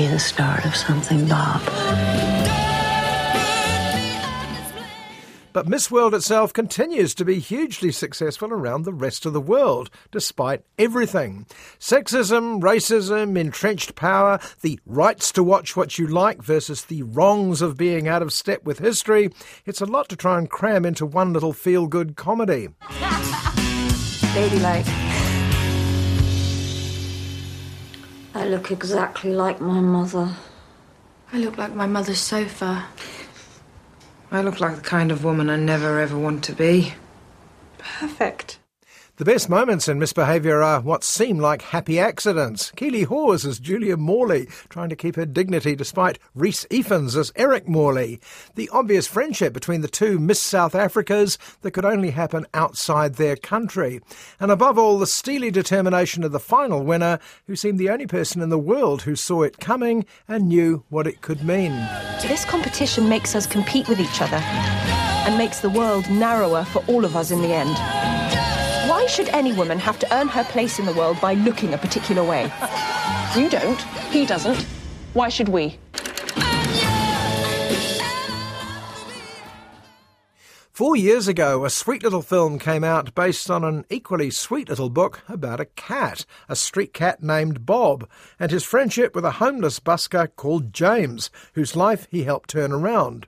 Be 0.00 0.06
the 0.06 0.18
start 0.18 0.64
of 0.64 0.74
something, 0.74 1.28
Bob. 1.28 1.60
But 5.52 5.68
Miss 5.68 5.90
World 5.90 6.14
itself 6.14 6.54
continues 6.54 7.14
to 7.16 7.24
be 7.24 7.38
hugely 7.38 7.92
successful 7.92 8.50
around 8.50 8.84
the 8.84 8.94
rest 8.94 9.26
of 9.26 9.34
the 9.34 9.40
world, 9.42 9.90
despite 10.10 10.62
everything. 10.78 11.44
Sexism, 11.78 12.62
racism, 12.62 13.38
entrenched 13.38 13.94
power, 13.94 14.38
the 14.62 14.80
rights 14.86 15.32
to 15.32 15.42
watch 15.42 15.76
what 15.76 15.98
you 15.98 16.06
like 16.06 16.40
versus 16.40 16.84
the 16.84 17.02
wrongs 17.02 17.60
of 17.60 17.76
being 17.76 18.08
out 18.08 18.22
of 18.22 18.32
step 18.32 18.64
with 18.64 18.78
history. 18.78 19.30
It's 19.66 19.82
a 19.82 19.86
lot 19.86 20.08
to 20.08 20.16
try 20.16 20.38
and 20.38 20.48
cram 20.48 20.86
into 20.86 21.04
one 21.04 21.34
little 21.34 21.52
feel 21.52 21.88
good 21.88 22.16
comedy. 22.16 22.68
Ladylike. 24.34 24.99
I 28.32 28.46
look 28.46 28.70
exactly 28.70 29.32
like 29.32 29.60
my 29.60 29.80
mother. 29.80 30.36
I 31.32 31.38
look 31.38 31.58
like 31.58 31.74
my 31.74 31.86
mother's 31.86 32.20
sofa. 32.20 32.86
I 34.30 34.40
look 34.40 34.60
like 34.60 34.76
the 34.76 34.82
kind 34.82 35.10
of 35.10 35.24
woman 35.24 35.50
I 35.50 35.56
never 35.56 35.98
ever 35.98 36.16
want 36.16 36.44
to 36.44 36.52
be. 36.52 36.94
Perfect. 37.78 38.59
The 39.20 39.26
best 39.26 39.50
moments 39.50 39.86
in 39.86 39.98
misbehaviour 39.98 40.62
are 40.62 40.80
what 40.80 41.04
seem 41.04 41.36
like 41.36 41.60
happy 41.60 42.00
accidents. 42.00 42.70
Keeley 42.74 43.02
Hawes 43.02 43.44
as 43.44 43.60
Julia 43.60 43.98
Morley, 43.98 44.48
trying 44.70 44.88
to 44.88 44.96
keep 44.96 45.16
her 45.16 45.26
dignity 45.26 45.76
despite 45.76 46.18
Rhys 46.34 46.64
Ifans 46.70 47.18
as 47.18 47.30
Eric 47.36 47.68
Morley. 47.68 48.18
The 48.54 48.70
obvious 48.72 49.06
friendship 49.06 49.52
between 49.52 49.82
the 49.82 49.88
two 49.88 50.18
Miss 50.18 50.40
South 50.40 50.72
Africas 50.72 51.36
that 51.60 51.72
could 51.72 51.84
only 51.84 52.12
happen 52.12 52.46
outside 52.54 53.16
their 53.16 53.36
country. 53.36 54.00
And 54.40 54.50
above 54.50 54.78
all, 54.78 54.98
the 54.98 55.06
steely 55.06 55.50
determination 55.50 56.24
of 56.24 56.32
the 56.32 56.40
final 56.40 56.82
winner, 56.82 57.18
who 57.46 57.56
seemed 57.56 57.78
the 57.78 57.90
only 57.90 58.06
person 58.06 58.40
in 58.40 58.48
the 58.48 58.58
world 58.58 59.02
who 59.02 59.16
saw 59.16 59.42
it 59.42 59.60
coming 59.60 60.06
and 60.28 60.48
knew 60.48 60.82
what 60.88 61.06
it 61.06 61.20
could 61.20 61.44
mean. 61.44 61.72
This 62.22 62.46
competition 62.46 63.10
makes 63.10 63.34
us 63.34 63.46
compete 63.46 63.86
with 63.86 64.00
each 64.00 64.22
other 64.22 64.38
and 64.38 65.36
makes 65.36 65.60
the 65.60 65.68
world 65.68 66.08
narrower 66.08 66.64
for 66.64 66.82
all 66.86 67.04
of 67.04 67.16
us 67.16 67.30
in 67.30 67.42
the 67.42 67.52
end. 67.52 68.29
Why 69.00 69.06
should 69.06 69.30
any 69.30 69.54
woman 69.54 69.78
have 69.78 69.98
to 70.00 70.14
earn 70.14 70.28
her 70.28 70.44
place 70.44 70.78
in 70.78 70.84
the 70.84 70.92
world 70.92 71.18
by 71.22 71.32
looking 71.32 71.72
a 71.72 71.78
particular 71.78 72.22
way? 72.22 72.52
You 73.34 73.48
don't. 73.48 73.80
He 74.10 74.26
doesn't. 74.26 74.66
Why 75.14 75.30
should 75.30 75.48
we? 75.48 75.78
Four 80.70 80.96
years 80.96 81.28
ago, 81.28 81.64
a 81.64 81.70
sweet 81.70 82.02
little 82.02 82.20
film 82.20 82.58
came 82.58 82.84
out 82.84 83.14
based 83.14 83.50
on 83.50 83.64
an 83.64 83.86
equally 83.88 84.30
sweet 84.30 84.68
little 84.68 84.90
book 84.90 85.22
about 85.30 85.60
a 85.60 85.64
cat, 85.64 86.26
a 86.46 86.54
street 86.54 86.92
cat 86.92 87.22
named 87.22 87.64
Bob, 87.64 88.06
and 88.38 88.50
his 88.50 88.64
friendship 88.64 89.14
with 89.14 89.24
a 89.24 89.40
homeless 89.40 89.80
busker 89.80 90.28
called 90.36 90.74
James, 90.74 91.30
whose 91.54 91.74
life 91.74 92.06
he 92.10 92.24
helped 92.24 92.50
turn 92.50 92.70
around. 92.70 93.26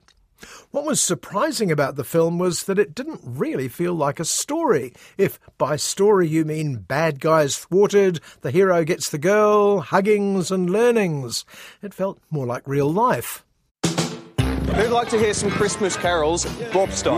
What 0.71 0.85
was 0.85 1.01
surprising 1.01 1.71
about 1.71 1.95
the 1.95 2.03
film 2.03 2.39
was 2.39 2.63
that 2.63 2.79
it 2.79 2.95
didn't 2.95 3.21
really 3.23 3.67
feel 3.67 3.93
like 3.93 4.19
a 4.19 4.25
story. 4.25 4.93
If 5.17 5.39
by 5.57 5.75
story 5.75 6.27
you 6.27 6.45
mean 6.45 6.77
bad 6.77 7.19
guys 7.19 7.57
thwarted, 7.57 8.19
the 8.41 8.51
hero 8.51 8.83
gets 8.83 9.09
the 9.09 9.17
girl, 9.17 9.81
huggings 9.81 10.51
and 10.51 10.69
learnings. 10.69 11.45
It 11.81 11.93
felt 11.93 12.19
more 12.29 12.45
like 12.45 12.67
real 12.67 12.91
life. 12.91 13.45
Who'd 13.83 14.89
like 14.89 15.09
to 15.09 15.19
hear 15.19 15.33
some 15.35 15.51
Christmas 15.51 15.95
carols, 15.95 16.45
Bob 16.73 16.91
style? 16.91 17.17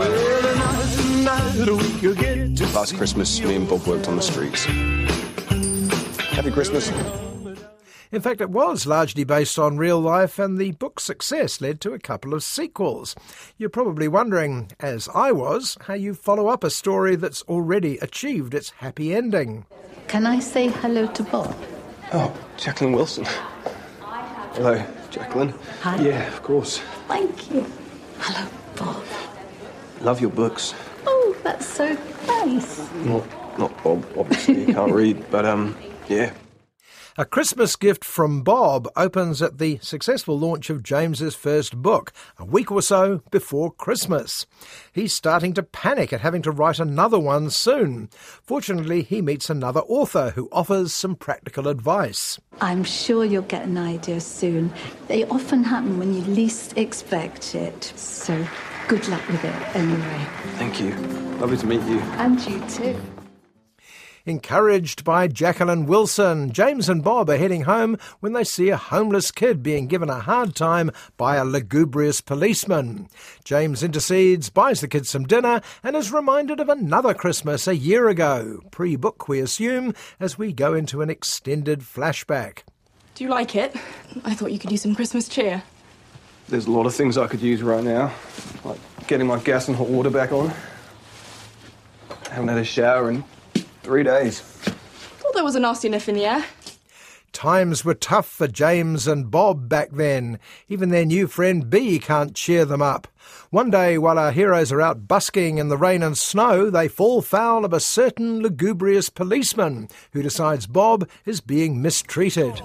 Last 2.74 2.96
Christmas, 2.96 3.40
me 3.40 3.56
and 3.56 3.68
Bob 3.68 3.86
worked 3.86 4.08
on 4.08 4.16
the 4.16 4.22
streets. 4.22 4.64
Happy 6.34 6.50
Christmas. 6.50 6.90
In 8.12 8.20
fact, 8.20 8.40
it 8.40 8.50
was 8.50 8.86
largely 8.86 9.24
based 9.24 9.58
on 9.58 9.78
real 9.78 10.00
life, 10.00 10.38
and 10.38 10.58
the 10.58 10.72
book's 10.72 11.02
success 11.04 11.60
led 11.60 11.80
to 11.80 11.92
a 11.92 11.98
couple 11.98 12.34
of 12.34 12.44
sequels. 12.44 13.16
You're 13.58 13.68
probably 13.68 14.08
wondering, 14.08 14.70
as 14.80 15.08
I 15.14 15.32
was, 15.32 15.76
how 15.82 15.94
you 15.94 16.14
follow 16.14 16.48
up 16.48 16.62
a 16.62 16.70
story 16.70 17.16
that's 17.16 17.42
already 17.42 17.98
achieved 17.98 18.54
its 18.54 18.70
happy 18.70 19.14
ending. 19.14 19.66
Can 20.08 20.24
I 20.26 20.38
say 20.38 20.68
hello 20.68 21.06
to 21.08 21.22
Bob? 21.24 21.56
Oh, 22.12 22.32
Jacqueline 22.56 22.92
Wilson. 22.92 23.26
Hello, 24.52 24.82
Jacqueline. 25.10 25.52
Hi. 25.82 26.00
Yeah, 26.00 26.28
of 26.28 26.42
course. 26.42 26.78
Thank 27.08 27.50
you. 27.50 27.66
Hello, 28.18 28.48
Bob. 28.76 29.04
Love 30.00 30.20
your 30.20 30.30
books. 30.30 30.74
Oh, 31.06 31.36
that's 31.42 31.66
so 31.66 31.96
nice. 32.26 32.78
Not, 33.04 33.58
not 33.58 33.82
Bob, 33.82 34.06
obviously. 34.16 34.66
You 34.66 34.74
can't 34.74 34.92
read, 34.92 35.28
but 35.30 35.44
um, 35.44 35.76
yeah. 36.08 36.32
A 37.18 37.24
Christmas 37.24 37.76
gift 37.76 38.04
from 38.04 38.42
Bob 38.42 38.86
opens 38.94 39.40
at 39.40 39.56
the 39.56 39.78
successful 39.80 40.38
launch 40.38 40.68
of 40.68 40.82
James's 40.82 41.34
first 41.34 41.74
book, 41.80 42.12
a 42.38 42.44
week 42.44 42.70
or 42.70 42.82
so 42.82 43.22
before 43.30 43.72
Christmas. 43.72 44.44
He's 44.92 45.14
starting 45.14 45.54
to 45.54 45.62
panic 45.62 46.12
at 46.12 46.20
having 46.20 46.42
to 46.42 46.50
write 46.50 46.78
another 46.78 47.18
one 47.18 47.48
soon. 47.48 48.10
Fortunately, 48.42 49.02
he 49.02 49.22
meets 49.22 49.48
another 49.48 49.80
author 49.80 50.32
who 50.34 50.50
offers 50.52 50.92
some 50.92 51.16
practical 51.16 51.68
advice. 51.68 52.38
I'm 52.60 52.84
sure 52.84 53.24
you'll 53.24 53.42
get 53.44 53.64
an 53.64 53.78
idea 53.78 54.20
soon. 54.20 54.70
They 55.08 55.24
often 55.24 55.64
happen 55.64 55.98
when 55.98 56.12
you 56.12 56.20
least 56.20 56.76
expect 56.76 57.54
it. 57.54 57.84
So, 57.96 58.46
good 58.88 59.08
luck 59.08 59.26
with 59.28 59.42
it 59.42 59.54
anyway. 59.74 60.26
Thank 60.58 60.82
you. 60.82 60.90
Lovely 61.38 61.56
to 61.56 61.66
meet 61.66 61.80
you. 61.84 61.98
And 62.18 62.38
you 62.46 62.60
too. 62.68 63.15
Encouraged 64.28 65.04
by 65.04 65.28
Jacqueline 65.28 65.86
Wilson, 65.86 66.50
James 66.50 66.88
and 66.88 67.00
Bob 67.00 67.30
are 67.30 67.36
heading 67.36 67.62
home 67.62 67.96
when 68.18 68.32
they 68.32 68.42
see 68.42 68.70
a 68.70 68.76
homeless 68.76 69.30
kid 69.30 69.62
being 69.62 69.86
given 69.86 70.10
a 70.10 70.18
hard 70.18 70.56
time 70.56 70.90
by 71.16 71.36
a 71.36 71.44
lugubrious 71.44 72.20
policeman. 72.20 73.06
James 73.44 73.84
intercedes, 73.84 74.50
buys 74.50 74.80
the 74.80 74.88
kid 74.88 75.06
some 75.06 75.28
dinner, 75.28 75.60
and 75.84 75.94
is 75.94 76.10
reminded 76.10 76.58
of 76.58 76.68
another 76.68 77.14
Christmas 77.14 77.68
a 77.68 77.76
year 77.76 78.08
ago. 78.08 78.58
Pre 78.72 78.96
book, 78.96 79.28
we 79.28 79.38
assume, 79.38 79.94
as 80.18 80.36
we 80.36 80.52
go 80.52 80.74
into 80.74 81.02
an 81.02 81.08
extended 81.08 81.82
flashback. 81.82 82.64
Do 83.14 83.22
you 83.22 83.30
like 83.30 83.54
it? 83.54 83.76
I 84.24 84.34
thought 84.34 84.50
you 84.50 84.58
could 84.58 84.72
use 84.72 84.82
some 84.82 84.96
Christmas 84.96 85.28
cheer. 85.28 85.62
There's 86.48 86.66
a 86.66 86.72
lot 86.72 86.86
of 86.86 86.96
things 86.96 87.16
I 87.16 87.28
could 87.28 87.42
use 87.42 87.62
right 87.62 87.84
now, 87.84 88.12
like 88.64 88.80
getting 89.06 89.28
my 89.28 89.38
gas 89.38 89.68
and 89.68 89.76
hot 89.76 89.88
water 89.88 90.10
back 90.10 90.32
on. 90.32 90.52
I 92.10 92.34
Haven't 92.34 92.48
had 92.48 92.58
a 92.58 92.64
shower 92.64 93.08
in 93.08 93.22
three 93.86 94.02
days. 94.02 94.40
Thought 94.40 95.34
there 95.34 95.44
was 95.44 95.54
a 95.54 95.60
nasty 95.60 95.86
enough 95.86 96.08
in 96.08 96.16
the 96.16 96.26
air. 96.26 96.44
Times 97.32 97.84
were 97.84 97.94
tough 97.94 98.26
for 98.26 98.48
James 98.48 99.06
and 99.06 99.30
Bob 99.30 99.68
back 99.68 99.90
then. 99.92 100.40
Even 100.68 100.88
their 100.88 101.04
new 101.04 101.28
friend 101.28 101.70
B 101.70 102.00
can't 102.00 102.34
cheer 102.34 102.64
them 102.64 102.82
up. 102.82 103.06
One 103.50 103.70
day, 103.70 103.96
while 103.96 104.18
our 104.18 104.32
heroes 104.32 104.72
are 104.72 104.80
out 104.80 105.06
busking 105.06 105.58
in 105.58 105.68
the 105.68 105.76
rain 105.76 106.02
and 106.02 106.18
snow, 106.18 106.68
they 106.68 106.88
fall 106.88 107.22
foul 107.22 107.64
of 107.64 107.72
a 107.72 107.78
certain 107.78 108.40
lugubrious 108.40 109.08
policeman 109.08 109.88
who 110.12 110.22
decides 110.22 110.66
Bob 110.66 111.08
is 111.24 111.40
being 111.40 111.80
mistreated. 111.80 112.56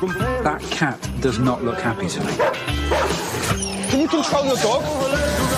That 0.00 0.62
cat 0.70 1.06
does 1.20 1.38
not 1.38 1.62
look 1.62 1.80
happy 1.80 2.08
to 2.08 2.20
me. 2.20 2.32
Can 3.90 4.00
you 4.00 4.08
control 4.08 4.46
your 4.46 4.56
dog? 4.56 5.51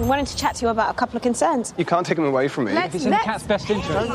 We 0.00 0.06
wanted 0.06 0.26
to 0.28 0.36
chat 0.36 0.56
to 0.56 0.62
you 0.66 0.68
about 0.70 0.90
a 0.90 0.94
couple 0.94 1.16
of 1.16 1.22
concerns. 1.22 1.74
You 1.76 1.84
can't 1.84 2.04
take 2.06 2.18
him 2.18 2.24
away 2.24 2.48
from 2.48 2.64
me. 2.64 2.72
Let's- 2.72 2.94
It's 2.94 3.04
in 3.04 3.10
the 3.10 3.16
cat's 3.18 3.44
best 3.44 3.70
interest. 3.70 4.10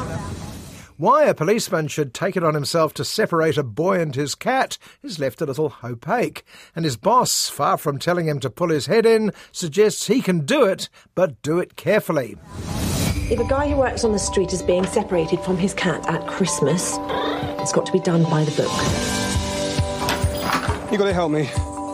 Why 0.98 1.26
a 1.26 1.36
policeman 1.36 1.88
should 1.88 2.14
take 2.16 2.36
it 2.36 2.44
on 2.44 2.56
himself 2.56 2.92
to 2.96 3.06
separate 3.06 3.56
a 3.58 3.64
boy 3.64 4.00
and 4.00 4.16
his 4.16 4.34
cat 4.34 4.80
is 5.04 5.20
left 5.20 5.42
a 5.42 5.46
little 5.46 5.74
opaque, 5.84 6.44
and 6.76 6.84
his 6.84 6.98
boss, 6.98 7.48
far 7.50 7.78
from 7.78 8.00
telling 8.00 8.28
him 8.28 8.40
to 8.40 8.50
pull 8.50 8.70
his 8.70 8.88
head 8.88 9.06
in, 9.06 9.32
suggests 9.52 10.08
he 10.08 10.22
can 10.22 10.40
do 10.44 10.64
it, 10.66 10.90
but 11.14 11.40
do 11.44 11.60
it 11.60 11.76
carefully. 11.76 12.36
If 13.30 13.40
a 13.40 13.44
guy 13.48 13.70
who 13.70 13.76
works 13.76 14.04
on 14.04 14.12
the 14.12 14.18
street 14.20 14.54
is 14.54 14.64
being 14.64 14.88
separated 14.88 15.40
from 15.42 15.58
his 15.58 15.76
cat 15.76 16.04
at 16.10 16.26
Christmas, 16.26 16.96
it's 17.60 17.72
got 17.74 17.86
to 17.86 17.92
be 17.92 18.00
done 18.00 18.24
by 18.24 18.44
the 18.44 18.52
book. 18.52 18.72
You 20.92 20.98
gotta 20.98 21.14
help 21.14 21.32
me. 21.32 21.44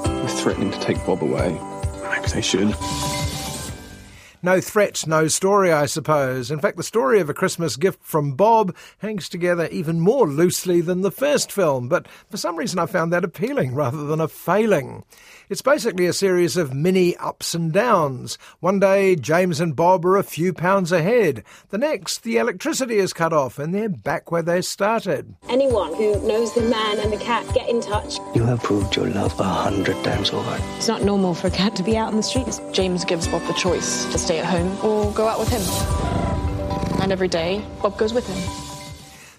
They're 0.06 0.28
threatening 0.30 0.72
to 0.72 0.80
take 0.80 1.04
Bob 1.06 1.22
away. 1.22 1.60
Because 2.16 2.32
they 2.34 2.42
should. 2.42 2.74
No 4.46 4.60
threat, 4.60 5.08
no 5.08 5.30
story, 5.30 5.72
I 5.72 5.86
suppose. 5.86 6.52
In 6.52 6.60
fact, 6.60 6.76
the 6.76 6.84
story 6.84 7.22
of 7.22 7.30
a 7.30 7.34
Christmas 7.34 7.78
gift 7.78 8.04
from 8.04 8.34
Bob 8.34 8.76
hangs 8.98 9.30
together 9.30 9.70
even 9.72 10.02
more 10.02 10.28
loosely 10.28 10.82
than 10.82 11.00
the 11.00 11.12
first 11.12 11.50
film, 11.50 11.88
but 11.88 12.10
for 12.30 12.36
some 12.36 12.58
reason 12.58 12.78
I 12.78 12.86
found 12.86 13.14
that 13.14 13.24
appealing 13.24 13.74
rather 13.74 14.06
than 14.06 14.20
a 14.20 14.28
failing. 14.28 15.06
It's 15.50 15.62
basically 15.62 16.08
a 16.08 16.14
series 16.14 16.58
of 16.58 16.74
mini 16.74 17.16
ups 17.18 17.56
and 17.56 17.72
downs. 17.72 18.38
One 18.60 18.80
day, 18.80 19.16
James 19.16 19.62
and 19.62 19.78
Bob 19.78 20.06
are 20.06 20.18
a 20.18 20.24
few 20.24 20.52
pounds 20.52 20.92
ahead. 20.92 21.44
The 21.70 21.78
next, 21.78 22.24
the 22.24 22.38
electricity 22.38 22.98
is 22.98 23.14
cut 23.14 23.32
off 23.32 23.60
and 23.60 23.74
they're 23.74 23.88
back 23.88 24.30
where 24.30 24.42
they 24.42 24.62
started. 24.62 25.36
Anyone 25.48 25.94
who 25.96 26.20
knows 26.28 26.54
the 26.54 26.64
man 26.64 27.00
and 27.00 27.14
the 27.14 27.18
cat, 27.18 27.46
get 27.54 27.70
in 27.70 27.80
touch. 27.80 28.18
You 28.36 28.44
have 28.44 28.62
proved 28.64 28.96
your 28.96 29.08
love 29.08 29.40
a 29.40 29.44
hundred 29.44 30.04
times 30.04 30.32
over. 30.32 30.58
It's 30.76 30.88
not 30.90 31.04
normal 31.04 31.34
for 31.34 31.48
a 31.48 31.52
cat 31.52 31.78
to 31.78 31.84
be 31.84 31.96
out 31.96 32.12
in 32.12 32.18
the 32.18 32.24
streets. 32.24 32.60
James 32.74 33.06
gives 33.06 33.28
Bob 33.28 33.46
the 33.48 33.54
choice 33.54 34.06
to 34.12 34.18
stay 34.18 34.33
at 34.40 34.46
home 34.46 34.78
or 34.84 35.12
go 35.14 35.28
out 35.28 35.40
with 35.40 35.50
him. 35.50 35.62
And 37.02 37.12
every 37.12 37.28
day, 37.28 37.66
Bob 37.82 37.98
goes 37.98 38.14
with 38.14 38.28
him. 38.28 38.64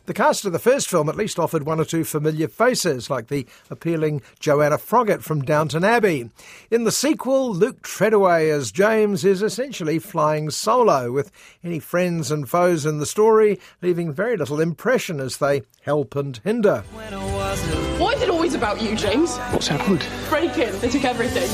The 0.07 0.13
cast 0.13 0.45
of 0.45 0.53
the 0.53 0.59
first 0.59 0.91
film 0.91 1.09
at 1.09 1.17
least 1.17 1.39
offered 1.39 1.65
one 1.65 1.81
or 1.81 1.85
two 1.87 2.05
familiar 2.05 2.47
faces, 2.47 3.09
like 3.09 3.29
the 3.29 3.47
appealing 3.71 4.21
Joanna 4.39 4.77
Froggatt 4.77 5.23
from 5.23 5.41
Downton 5.41 5.83
Abbey. 5.83 6.29
In 6.71 6.85
the 6.85 6.93
sequel, 6.93 7.55
Luke 7.55 7.81
Treadaway 7.81 8.51
as 8.51 8.71
James 8.71 9.25
is 9.25 9.41
essentially 9.41 9.99
flying 9.99 10.51
solo, 10.51 11.11
with 11.11 11.33
any 11.65 11.79
friends 11.79 12.31
and 12.31 12.47
foes 12.47 12.85
in 12.85 12.99
the 12.99 13.07
story 13.07 13.59
leaving 13.81 14.13
very 14.13 14.37
little 14.37 14.61
impression 14.61 15.21
as 15.21 15.39
they 15.39 15.63
help 15.81 16.15
and 16.17 16.37
hinder. 16.45 16.85
Why 16.93 18.13
is 18.13 18.21
it 18.21 18.29
always 18.29 18.53
about 18.53 18.83
you, 18.83 18.95
James? 18.97 19.39
What's 19.39 19.69
happened? 19.69 20.05
Break 20.29 20.59
in. 20.59 20.79
They 20.81 20.91
took 20.91 21.05
everything. 21.05 21.49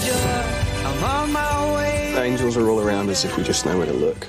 Angels 2.21 2.57
are 2.59 2.69
all 2.69 2.81
around 2.81 3.09
us 3.09 3.25
if 3.25 3.37
we 3.37 3.43
just 3.43 3.65
know 3.65 3.79
where 3.79 3.87
to 3.87 3.93
look. 3.93 4.27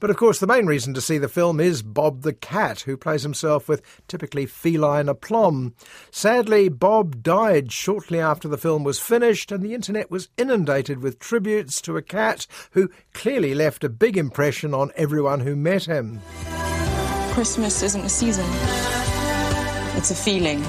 But 0.00 0.10
of 0.10 0.16
course, 0.16 0.40
the 0.40 0.48
main 0.48 0.66
reason 0.66 0.94
to 0.94 1.00
see 1.00 1.16
the 1.16 1.28
film 1.28 1.60
is 1.60 1.80
Bob 1.80 2.22
the 2.22 2.32
Cat, 2.32 2.80
who 2.80 2.96
plays 2.96 3.22
himself 3.22 3.68
with 3.68 3.82
typically 4.08 4.46
feline 4.46 5.08
aplomb. 5.08 5.74
Sadly, 6.10 6.68
Bob 6.68 7.22
died 7.22 7.70
shortly 7.70 8.18
after 8.18 8.48
the 8.48 8.58
film 8.58 8.82
was 8.82 8.98
finished, 8.98 9.52
and 9.52 9.62
the 9.62 9.74
internet 9.74 10.10
was 10.10 10.28
inundated 10.36 11.02
with 11.02 11.20
tributes 11.20 11.80
to 11.82 11.96
a 11.96 12.02
cat 12.02 12.48
who 12.72 12.90
clearly 13.12 13.54
left 13.54 13.84
a 13.84 13.88
big 13.88 14.16
impression 14.16 14.74
on 14.74 14.90
everyone 14.96 15.40
who 15.40 15.54
met 15.54 15.84
him. 15.84 16.20
Christmas 17.30 17.82
isn't 17.82 18.04
a 18.04 18.08
season, 18.08 18.46
it's 19.96 20.10
a 20.10 20.14
feeling. 20.14 20.62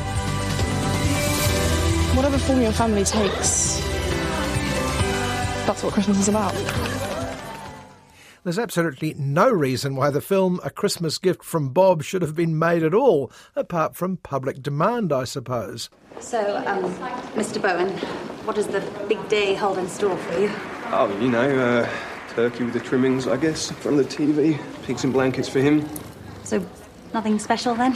Whatever 2.15 2.37
form 2.37 2.61
your 2.61 2.71
family 2.71 3.03
takes, 3.03 3.84
that's 5.65 5.83
what 5.83 5.93
Christmas 5.93 6.19
is 6.19 6.29
about. 6.29 6.53
There's 8.43 8.59
absolutely 8.59 9.15
no 9.17 9.49
reason 9.49 9.95
why 9.95 10.11
the 10.11 10.21
film 10.21 10.59
A 10.63 10.69
Christmas 10.69 11.17
Gift 11.17 11.43
from 11.43 11.69
Bob 11.69 12.03
should 12.03 12.21
have 12.21 12.35
been 12.35 12.59
made 12.59 12.83
at 12.83 12.93
all, 12.93 13.31
apart 13.55 13.95
from 13.95 14.17
public 14.17 14.61
demand, 14.61 15.11
I 15.11 15.23
suppose. 15.23 15.89
So, 16.19 16.57
um, 16.67 16.83
Mr. 17.33 17.59
Bowen, 17.59 17.89
what 18.45 18.55
does 18.55 18.67
the 18.67 18.81
big 19.07 19.27
day 19.29 19.55
hold 19.55 19.79
in 19.79 19.87
store 19.87 20.15
for 20.15 20.39
you? 20.39 20.51
Oh, 20.91 21.17
you 21.19 21.27
know, 21.27 21.49
uh, 21.57 21.89
turkey 22.35 22.65
with 22.65 22.73
the 22.73 22.79
trimmings, 22.79 23.27
I 23.27 23.37
guess, 23.37 23.71
from 23.71 23.97
the 23.97 24.03
TV. 24.03 24.59
Pigs 24.83 25.03
and 25.03 25.11
blankets 25.11 25.49
for 25.49 25.59
him. 25.59 25.89
So, 26.43 26.63
nothing 27.15 27.39
special 27.39 27.73
then? 27.73 27.93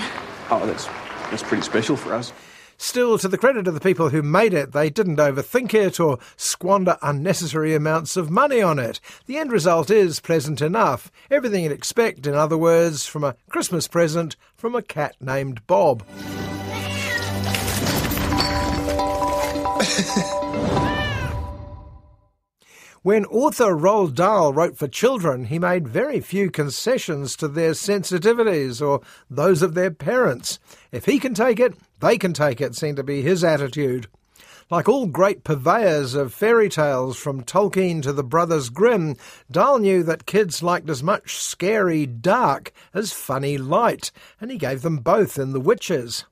Oh, 0.50 0.66
that's 0.66 0.88
that's 1.30 1.44
pretty 1.44 1.62
special 1.62 1.96
for 1.96 2.16
us. 2.16 2.34
Still, 2.82 3.18
to 3.18 3.28
the 3.28 3.38
credit 3.38 3.68
of 3.68 3.74
the 3.74 3.82
people 3.82 4.08
who 4.08 4.24
made 4.24 4.54
it, 4.54 4.72
they 4.72 4.90
didn't 4.90 5.18
overthink 5.18 5.74
it 5.74 6.00
or 6.00 6.18
squander 6.38 6.98
unnecessary 7.02 7.76
amounts 7.76 8.16
of 8.16 8.30
money 8.30 8.62
on 8.62 8.80
it. 8.80 9.02
The 9.26 9.38
end 9.38 9.52
result 9.52 9.90
is 9.90 10.22
pleasant 10.22 10.62
enough. 10.62 11.12
Everything 11.30 11.64
you'd 11.64 11.74
expect, 11.74 12.26
in 12.26 12.36
other 12.36 12.58
words, 12.58 13.06
from 13.06 13.26
a 13.26 13.36
Christmas 13.50 13.90
present 13.90 14.38
from 14.56 14.76
a 14.76 14.82
cat 14.82 15.18
named 15.20 15.68
Bob. 15.68 16.06
When 23.02 23.24
author 23.28 23.78
Roald 23.78 24.14
Dahl 24.14 24.52
wrote 24.52 24.78
for 24.78 24.86
children, 24.86 25.46
he 25.46 25.58
made 25.58 25.88
very 25.88 26.20
few 26.20 26.52
concessions 26.52 27.38
to 27.38 27.48
their 27.48 27.72
sensitivities 27.72 28.86
or 28.86 29.00
those 29.30 29.62
of 29.62 29.74
their 29.74 29.90
parents. 29.90 30.60
If 30.92 31.06
he 31.06 31.18
can 31.18 31.34
take 31.34 31.62
it, 31.62 31.76
they 32.00 32.18
can 32.18 32.34
take 32.34 32.62
it, 32.62 32.76
seemed 32.76 32.98
to 32.98 33.04
be 33.04 33.22
his 33.22 33.44
attitude. 33.44 34.08
Like 34.72 34.88
all 34.88 35.08
great 35.08 35.44
purveyors 35.44 36.14
of 36.14 36.32
fairy 36.34 36.70
tales, 36.70 37.18
from 37.18 37.44
Tolkien 37.44 38.04
to 38.04 38.14
the 38.14 38.24
Brothers 38.24 38.70
Grimm, 38.70 39.16
Dahl 39.50 39.80
knew 39.80 40.04
that 40.04 40.28
kids 40.28 40.62
liked 40.62 40.90
as 40.90 41.02
much 41.02 41.38
scary 41.38 42.06
dark 42.06 42.72
as 42.94 43.12
funny 43.12 43.58
light, 43.58 44.12
and 44.40 44.52
he 44.52 44.58
gave 44.58 44.84
them 44.84 44.98
both 44.98 45.40
in 45.40 45.54
The 45.54 45.60
Witches. 45.60 46.26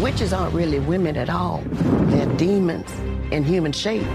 Witches 0.00 0.32
aren't 0.32 0.54
really 0.54 0.78
women 0.78 1.16
at 1.16 1.28
all. 1.28 1.62
They're 1.66 2.32
demons 2.36 2.92
in 3.32 3.42
human 3.42 3.72
shape. 3.72 4.06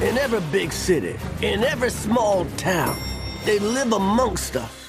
In 0.00 0.16
every 0.16 0.40
big 0.50 0.72
city, 0.72 1.16
in 1.42 1.62
every 1.62 1.90
small 1.90 2.44
town, 2.56 2.96
they 3.44 3.58
live 3.58 3.92
amongst 3.92 4.56
us. 4.56 4.87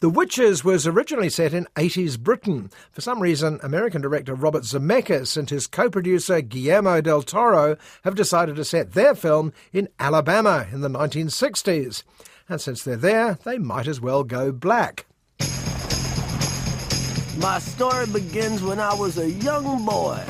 The 0.00 0.08
Witches 0.08 0.62
was 0.62 0.86
originally 0.86 1.28
set 1.28 1.52
in 1.52 1.66
80s 1.74 2.20
Britain. 2.20 2.70
For 2.92 3.00
some 3.00 3.18
reason, 3.18 3.58
American 3.64 4.00
director 4.00 4.32
Robert 4.32 4.62
Zemeckis 4.62 5.36
and 5.36 5.50
his 5.50 5.66
co-producer 5.66 6.40
Guillermo 6.40 7.00
del 7.00 7.22
Toro 7.22 7.76
have 8.04 8.14
decided 8.14 8.54
to 8.54 8.64
set 8.64 8.92
their 8.92 9.16
film 9.16 9.52
in 9.72 9.88
Alabama 9.98 10.68
in 10.72 10.82
the 10.82 10.88
1960s. 10.88 12.04
And 12.48 12.60
since 12.60 12.84
they're 12.84 12.94
there, 12.94 13.38
they 13.42 13.58
might 13.58 13.88
as 13.88 14.00
well 14.00 14.22
go 14.22 14.52
black. 14.52 15.06
My 17.40 17.58
story 17.58 18.06
begins 18.06 18.62
when 18.62 18.78
I 18.78 18.94
was 18.94 19.18
a 19.18 19.28
young 19.28 19.84
boy. 19.84 20.22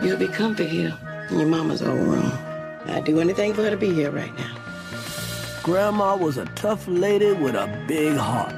You'll 0.00 0.16
be 0.16 0.28
comfy 0.28 0.66
here 0.66 0.96
in 1.28 1.40
your 1.40 1.48
mama's 1.48 1.82
old 1.82 1.98
room. 1.98 2.32
I'd 2.86 3.04
do 3.04 3.18
anything 3.18 3.52
for 3.52 3.64
her 3.64 3.70
to 3.70 3.76
be 3.76 3.92
here 3.92 4.12
right 4.12 4.32
now. 4.38 4.63
Grandma 5.64 6.14
was 6.14 6.36
a 6.36 6.44
tough 6.56 6.86
lady 6.86 7.32
with 7.32 7.54
a 7.54 7.84
big 7.88 8.18
heart. 8.18 8.54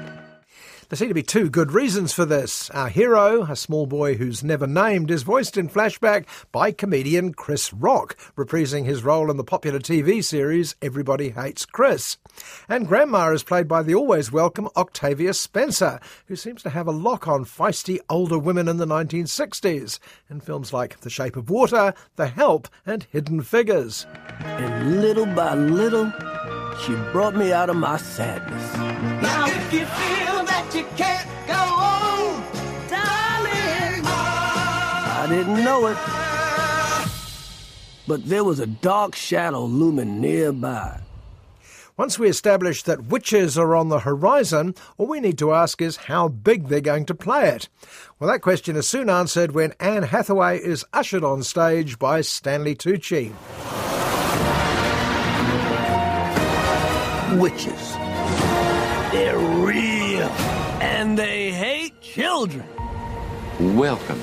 There 0.88 0.96
seem 0.96 1.06
to 1.06 1.14
be 1.14 1.22
two 1.22 1.48
good 1.48 1.70
reasons 1.70 2.12
for 2.12 2.24
this. 2.24 2.68
Our 2.70 2.88
hero, 2.88 3.42
a 3.42 3.54
small 3.54 3.86
boy 3.86 4.16
who's 4.16 4.42
never 4.42 4.66
named, 4.66 5.12
is 5.12 5.22
voiced 5.22 5.56
in 5.56 5.68
flashback 5.68 6.26
by 6.50 6.72
comedian 6.72 7.32
Chris 7.32 7.72
Rock, 7.72 8.16
reprising 8.36 8.86
his 8.86 9.04
role 9.04 9.30
in 9.30 9.36
the 9.36 9.44
popular 9.44 9.78
TV 9.78 10.22
series 10.22 10.74
Everybody 10.82 11.30
Hates 11.30 11.64
Chris. 11.64 12.18
And 12.68 12.88
Grandma 12.88 13.30
is 13.30 13.44
played 13.44 13.68
by 13.68 13.84
the 13.84 13.94
always 13.94 14.32
welcome 14.32 14.68
Octavia 14.76 15.32
Spencer, 15.32 16.00
who 16.26 16.34
seems 16.34 16.60
to 16.64 16.70
have 16.70 16.88
a 16.88 16.92
lock 16.92 17.28
on 17.28 17.44
feisty 17.44 18.00
older 18.08 18.38
women 18.38 18.66
in 18.66 18.78
the 18.78 18.86
1960s, 18.86 20.00
in 20.28 20.40
films 20.40 20.72
like 20.72 20.98
The 21.00 21.10
Shape 21.10 21.36
of 21.36 21.50
Water, 21.50 21.94
The 22.16 22.26
Help, 22.26 22.66
and 22.84 23.06
Hidden 23.10 23.42
Figures. 23.42 24.06
And 24.40 25.00
little 25.00 25.26
by 25.26 25.54
little, 25.54 26.12
she 26.84 26.94
brought 27.12 27.34
me 27.34 27.52
out 27.52 27.70
of 27.70 27.76
my 27.76 27.96
sadness. 27.96 28.76
Now 29.22 29.46
if 29.46 29.72
you 29.72 29.80
feel 29.80 30.44
that 30.44 30.70
you 30.74 30.84
can't 30.96 31.28
go 31.46 31.54
on, 31.54 32.42
darling. 32.88 34.04
I 34.04 35.26
didn't 35.28 35.64
know 35.64 35.86
it. 35.86 35.98
But 38.08 38.28
there 38.28 38.44
was 38.44 38.60
a 38.60 38.66
dark 38.66 39.16
shadow 39.16 39.64
looming 39.64 40.20
nearby. 40.20 41.00
Once 41.96 42.18
we 42.18 42.28
establish 42.28 42.82
that 42.82 43.06
witches 43.06 43.56
are 43.56 43.74
on 43.74 43.88
the 43.88 44.00
horizon, 44.00 44.74
all 44.98 45.06
we 45.06 45.18
need 45.18 45.38
to 45.38 45.54
ask 45.54 45.80
is 45.80 45.96
how 45.96 46.28
big 46.28 46.68
they're 46.68 46.80
going 46.82 47.06
to 47.06 47.14
play 47.14 47.48
it. 47.48 47.70
Well, 48.18 48.30
that 48.30 48.42
question 48.42 48.76
is 48.76 48.86
soon 48.86 49.08
answered 49.08 49.52
when 49.52 49.72
Anne 49.80 50.02
Hathaway 50.02 50.58
is 50.58 50.84
ushered 50.92 51.24
on 51.24 51.42
stage 51.42 51.98
by 51.98 52.20
Stanley 52.20 52.74
Tucci. 52.76 53.32
Witches. 57.40 57.92
They're 59.12 59.38
real. 59.38 60.28
And 60.80 61.18
they 61.18 61.52
hate 61.52 62.00
children. 62.00 62.64
Welcome. 63.58 64.20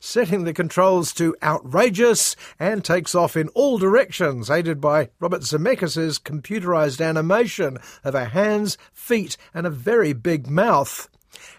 setting 0.00 0.44
the 0.44 0.54
controls 0.54 1.12
to 1.12 1.34
outrageous 1.42 2.36
and 2.60 2.84
takes 2.84 3.14
off 3.14 3.36
in 3.36 3.48
all 3.48 3.76
directions, 3.76 4.48
aided 4.48 4.80
by 4.80 5.10
Robert 5.18 5.42
Zemeckis' 5.42 6.20
computerized 6.20 7.04
animation 7.04 7.78
of 8.04 8.14
her 8.14 8.26
hands, 8.26 8.78
feet, 8.92 9.36
and 9.52 9.66
a 9.66 9.70
very 9.70 10.12
big 10.12 10.48
mouth. 10.48 11.08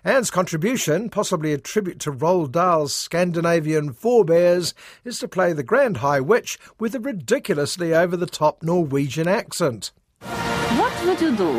Anne's 0.03 0.31
contribution, 0.31 1.09
possibly 1.09 1.53
a 1.53 1.57
tribute 1.57 1.99
to 1.99 2.11
Roald 2.11 2.51
Dahl's 2.51 2.95
Scandinavian 2.95 3.91
forebears, 3.93 4.73
is 5.03 5.19
to 5.19 5.27
play 5.27 5.53
the 5.53 5.63
Grand 5.63 5.97
High 5.97 6.21
Witch 6.21 6.57
with 6.79 6.95
a 6.95 6.99
ridiculously 6.99 7.93
over 7.93 8.15
the 8.15 8.25
top 8.25 8.63
Norwegian 8.63 9.27
accent. 9.27 9.91
What 11.07 11.21
would 11.21 11.31
you 11.31 11.37
do 11.37 11.57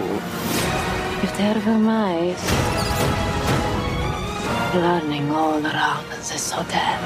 if 1.22 1.38
there 1.38 1.54
were 1.64 1.78
mice 1.78 2.50
running 4.74 5.30
all 5.30 5.64
around 5.64 6.06
this 6.11 6.50
hotel? 6.50 7.00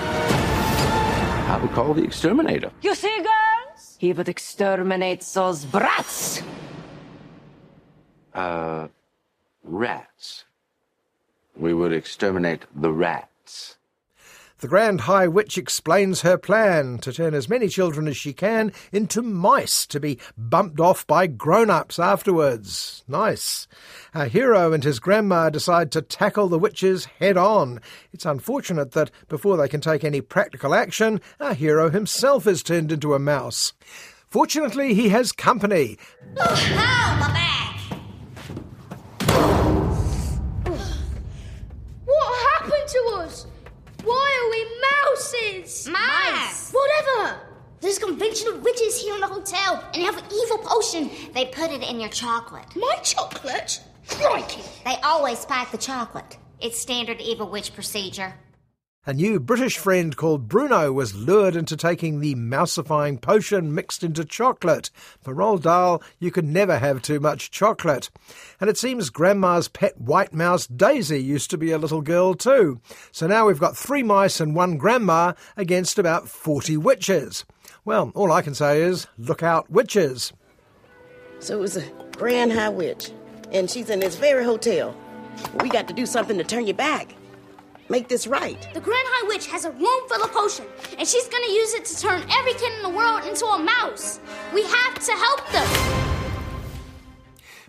I 1.47 1.61
would 1.63 1.71
call 1.71 1.95
the 1.95 2.03
exterminator. 2.03 2.73
You 2.83 2.97
see, 2.97 3.17
girls? 3.19 3.97
He 4.01 4.13
would 4.13 4.29
exterminate 4.29 5.21
those 5.21 5.65
brats. 5.65 6.43
Uh, 8.35 8.89
rats. 9.63 10.45
We 11.57 11.73
would 11.73 11.93
exterminate 11.93 12.63
the 12.75 12.91
rats. 12.91 13.77
The 14.63 14.69
Grand 14.69 15.01
High 15.01 15.27
Witch 15.27 15.59
explains 15.59 16.21
her 16.21 16.39
plan 16.39 16.99
to 16.99 17.13
turn 17.13 17.35
as 17.35 17.49
many 17.49 17.67
children 17.67 18.07
as 18.07 18.17
she 18.17 18.33
can 18.33 18.73
into 18.93 19.21
mice 19.21 19.87
to 19.87 19.99
be 19.99 20.21
bumped 20.39 20.79
off 20.79 21.05
by 21.05 21.27
grown 21.27 21.69
ups 21.69 21.99
afterwards. 21.99 23.03
Nice. 23.09 23.67
Our 24.15 24.27
hero 24.27 24.73
and 24.73 24.85
his 24.85 25.01
grandma 25.01 25.51
decide 25.51 25.91
to 25.93 26.01
tackle 26.01 26.47
the 26.47 26.61
witches 26.61 27.07
head 27.07 27.37
on. 27.37 27.81
It's 28.13 28.25
unfortunate 28.25 28.93
that 28.93 29.11
before 29.29 29.57
they 29.57 29.67
can 29.67 29.81
take 29.81 30.05
any 30.05 30.21
practical 30.21 30.77
action, 30.77 31.21
our 31.41 31.55
hero 31.55 31.91
himself 31.91 32.47
is 32.47 32.63
turned 32.63 32.93
into 32.93 33.15
a 33.15 33.19
mouse. 33.19 33.73
Fortunately, 34.29 34.95
he 34.95 35.09
has 35.09 35.33
company. 35.33 35.99
Oh, 36.39 37.52
we 45.87 45.93
mouses? 45.93 46.33
Mice. 46.33 46.73
Whatever. 46.73 47.41
There's 47.81 47.99
a 47.99 48.01
convention 48.01 48.49
of 48.49 48.63
witches 48.63 49.03
here 49.03 49.15
in 49.15 49.21
the 49.21 49.27
hotel, 49.27 49.83
and 49.93 49.95
they 49.95 50.07
have 50.07 50.17
an 50.17 50.25
evil 50.33 50.59
potion. 50.59 51.11
They 51.35 51.47
put 51.47 51.71
it 51.71 51.83
in 51.83 51.99
your 51.99 52.11
chocolate. 52.11 52.67
My 52.77 52.95
chocolate? 53.03 53.81
Crikey. 54.09 54.63
They 54.85 54.97
always 55.03 55.41
spike 55.41 55.71
the 55.71 55.79
chocolate. 55.79 56.39
It's 56.61 56.79
standard 56.79 57.21
evil 57.21 57.49
witch 57.49 57.75
procedure. 57.75 58.35
A 59.05 59.13
new 59.13 59.41
British 59.41 59.79
friend 59.79 60.17
called 60.17 60.47
Bruno 60.49 60.93
was 60.93 61.13
lured 61.13 61.57
into 61.57 61.77
taking 61.77 62.21
the 62.21 62.37
mousifying 62.37 63.19
potion 63.19 63.75
mixed 63.75 64.05
into 64.05 64.25
chocolate. 64.25 64.91
For 65.21 65.35
Roald 65.35 65.63
Dahl, 65.63 66.01
you 66.21 66.31
could 66.31 66.45
never 66.45 66.79
have 66.79 67.03
too 67.03 67.19
much 67.19 67.51
chocolate. 67.51 68.11
And 68.61 68.71
it 68.71 68.79
seems 68.79 69.11
Grandma's 69.11 69.67
pet 69.67 70.01
white 70.01 70.33
mouse 70.33 70.69
Daisy 70.69 71.21
used 71.21 71.51
to 71.51 71.59
be 71.59 71.73
a 71.73 71.79
little 71.79 72.01
girl 72.01 72.35
too. 72.35 72.81
So 73.11 73.27
now 73.27 73.49
we've 73.49 73.59
got 73.59 73.77
three 73.77 74.05
mice 74.05 74.39
and 74.39 74.55
one 74.55 74.77
grandma 74.77 75.33
against 75.57 75.99
about 75.99 76.29
40 76.29 76.77
witches. 76.77 77.45
Well, 77.85 78.13
all 78.15 78.31
I 78.31 78.43
can 78.43 78.55
say 78.55 78.83
is, 78.83 79.09
look 79.19 79.43
out, 79.43 79.69
witches. 79.69 80.33
So 81.41 81.59
it 81.59 81.61
was 81.61 81.77
a 81.77 81.83
Grand 82.17 82.53
High 82.53 82.69
Witch, 82.69 83.11
and 83.51 83.69
she's 83.69 83.91
in 83.91 83.99
this 83.99 84.15
very 84.15 84.45
hotel. 84.45 84.97
We 85.61 85.71
got 85.71 85.89
to 85.89 85.95
do 85.95 86.07
something 86.07 86.39
to 86.39 86.45
turn 86.45 86.69
you 86.69 86.75
back. 86.75 87.17
Make 87.93 88.09
this 88.09 88.27
right. 88.27 88.57
The 88.73 88.81
Grand 88.81 89.07
High 89.07 89.29
Witch 89.29 89.47
has 89.49 89.67
a 89.67 89.71
room 89.71 90.09
full 90.09 90.25
of 90.25 90.33
potion, 90.33 90.65
and 90.99 91.07
she's 91.07 91.29
gonna 91.29 91.53
use 91.53 91.75
it 91.75 91.85
to 91.85 92.01
turn 92.01 92.25
every 92.39 92.55
kid 92.55 92.73
in 92.73 92.83
the 92.83 92.89
world 92.89 93.27
into 93.27 93.45
a 93.45 93.59
mouse. 93.59 94.19
We 94.55 94.63
have 94.63 94.99
to 94.99 95.13
help 95.13 95.47
them. 95.53 96.09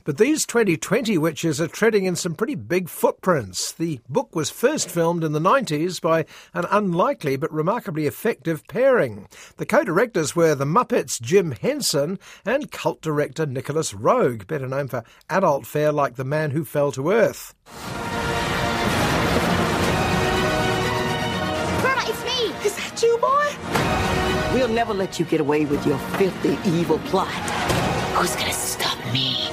But 0.05 0.17
these 0.17 0.45
2020 0.45 1.17
witches 1.17 1.59
are 1.59 1.67
treading 1.67 2.05
in 2.05 2.15
some 2.15 2.35
pretty 2.35 2.55
big 2.55 2.87
footprints. 2.87 3.73
The 3.73 3.99
book 4.07 4.33
was 4.33 4.49
first 4.49 4.89
filmed 4.89 5.25
in 5.25 5.33
the 5.33 5.41
90s 5.41 5.99
by 5.99 6.23
an 6.53 6.67
unlikely 6.71 7.35
but 7.35 7.51
remarkably 7.51 8.07
effective 8.07 8.65
pairing. 8.69 9.27
The 9.57 9.65
co 9.65 9.83
directors 9.83 10.37
were 10.37 10.55
the 10.55 10.63
Muppets' 10.63 11.19
Jim 11.19 11.51
Henson 11.51 12.17
and 12.45 12.71
cult 12.71 13.01
director 13.01 13.45
Nicolas 13.45 13.91
Roeg, 13.91 14.47
better 14.47 14.69
known 14.69 14.87
for 14.87 15.03
adult 15.29 15.67
fare 15.67 15.91
like 15.91 16.15
The 16.15 16.23
Man 16.23 16.51
Who 16.51 16.63
Fell 16.63 16.93
to 16.93 17.11
Earth. 17.11 17.53
You, 23.03 23.17
boy? 23.17 23.55
We'll 24.53 24.67
never 24.67 24.93
let 24.93 25.19
you 25.19 25.25
get 25.25 25.41
away 25.41 25.65
with 25.65 25.85
your 25.85 25.97
filthy, 26.17 26.57
evil 26.69 26.99
plot. 26.99 27.27
Who's 28.15 28.35
gonna 28.35 28.53
stop 28.53 28.97
me? 29.13 29.49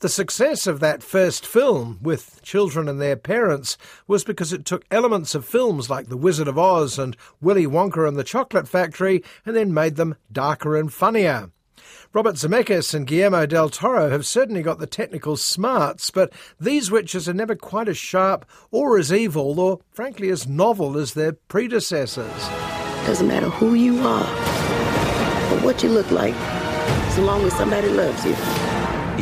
The 0.00 0.08
success 0.08 0.68
of 0.68 0.78
that 0.78 1.02
first 1.02 1.44
film 1.44 1.98
with 2.00 2.40
children 2.42 2.88
and 2.88 3.00
their 3.00 3.16
parents 3.16 3.76
was 4.06 4.22
because 4.22 4.52
it 4.52 4.64
took 4.64 4.84
elements 4.92 5.34
of 5.34 5.44
films 5.44 5.90
like 5.90 6.08
The 6.08 6.16
Wizard 6.16 6.46
of 6.46 6.56
Oz 6.56 7.00
and 7.00 7.16
Willy 7.40 7.66
Wonka 7.66 8.06
and 8.06 8.16
the 8.16 8.22
Chocolate 8.22 8.68
Factory 8.68 9.24
and 9.44 9.56
then 9.56 9.74
made 9.74 9.96
them 9.96 10.14
darker 10.30 10.76
and 10.76 10.92
funnier. 10.92 11.50
Robert 12.12 12.36
Zemeckis 12.36 12.94
and 12.94 13.06
Guillermo 13.06 13.46
del 13.46 13.68
Toro 13.68 14.10
have 14.10 14.26
certainly 14.26 14.62
got 14.62 14.78
the 14.78 14.86
technical 14.86 15.36
smarts, 15.36 16.10
but 16.10 16.32
these 16.60 16.90
witches 16.90 17.28
are 17.28 17.34
never 17.34 17.54
quite 17.54 17.88
as 17.88 17.98
sharp 17.98 18.44
or 18.70 18.98
as 18.98 19.12
evil 19.12 19.60
or, 19.60 19.80
frankly, 19.92 20.30
as 20.30 20.48
novel 20.48 20.96
as 20.96 21.14
their 21.14 21.32
predecessors. 21.32 22.48
Doesn't 23.06 23.28
matter 23.28 23.48
who 23.48 23.74
you 23.74 23.98
are 24.06 24.26
or 25.52 25.60
what 25.60 25.82
you 25.82 25.88
look 25.88 26.10
like, 26.10 26.34
so 27.12 27.22
long 27.22 27.42
as 27.44 27.52
somebody 27.54 27.88
loves 27.88 28.24
you. 28.24 28.36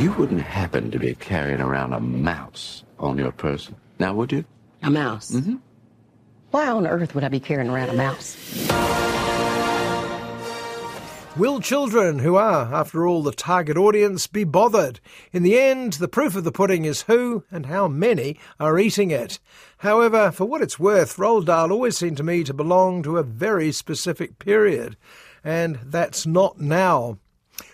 You 0.02 0.12
wouldn't 0.12 0.42
happen 0.42 0.90
to 0.90 0.98
be 0.98 1.14
carrying 1.14 1.60
around 1.60 1.92
a 1.92 2.00
mouse 2.00 2.84
on 2.98 3.18
your 3.18 3.32
person, 3.32 3.76
now 3.98 4.14
would 4.14 4.32
you? 4.32 4.44
A 4.82 4.90
mouse? 4.90 5.30
Mm-hmm. 5.30 5.56
Why 6.50 6.68
on 6.68 6.86
earth 6.86 7.14
would 7.14 7.24
I 7.24 7.28
be 7.28 7.40
carrying 7.40 7.70
around 7.70 7.90
a 7.90 7.94
mouse? 7.94 8.36
Will 11.36 11.60
children, 11.60 12.20
who 12.20 12.36
are, 12.36 12.72
after 12.72 13.06
all, 13.06 13.22
the 13.22 13.30
target 13.30 13.76
audience, 13.76 14.26
be 14.26 14.42
bothered? 14.42 15.00
In 15.34 15.42
the 15.42 15.58
end, 15.58 15.94
the 15.94 16.08
proof 16.08 16.34
of 16.34 16.44
the 16.44 16.50
pudding 16.50 16.86
is 16.86 17.02
who 17.02 17.44
and 17.50 17.66
how 17.66 17.88
many 17.88 18.38
are 18.58 18.78
eating 18.78 19.10
it. 19.10 19.38
However, 19.78 20.30
for 20.30 20.46
what 20.46 20.62
it's 20.62 20.78
worth, 20.78 21.18
Roald 21.18 21.44
Dahl 21.44 21.72
always 21.72 21.98
seemed 21.98 22.16
to 22.16 22.22
me 22.22 22.42
to 22.44 22.54
belong 22.54 23.02
to 23.02 23.18
a 23.18 23.22
very 23.22 23.70
specific 23.70 24.38
period, 24.38 24.96
and 25.44 25.78
that's 25.84 26.24
not 26.24 26.58
now. 26.58 27.18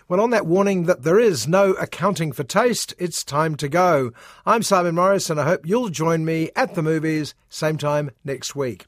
Well, 0.09 0.19
on 0.19 0.31
that 0.31 0.45
warning 0.45 0.83
that 0.83 1.03
there 1.03 1.19
is 1.19 1.47
no 1.47 1.71
accounting 1.71 2.33
for 2.33 2.43
taste, 2.43 2.93
it's 2.97 3.23
time 3.23 3.55
to 3.55 3.69
go. 3.69 4.11
I'm 4.45 4.63
Simon 4.63 4.95
Morris, 4.95 5.29
and 5.29 5.39
I 5.39 5.45
hope 5.45 5.65
you'll 5.65 5.87
join 5.87 6.25
me 6.25 6.49
at 6.53 6.75
the 6.75 6.83
movies 6.83 7.33
same 7.47 7.77
time 7.77 8.11
next 8.25 8.57
week. 8.57 8.87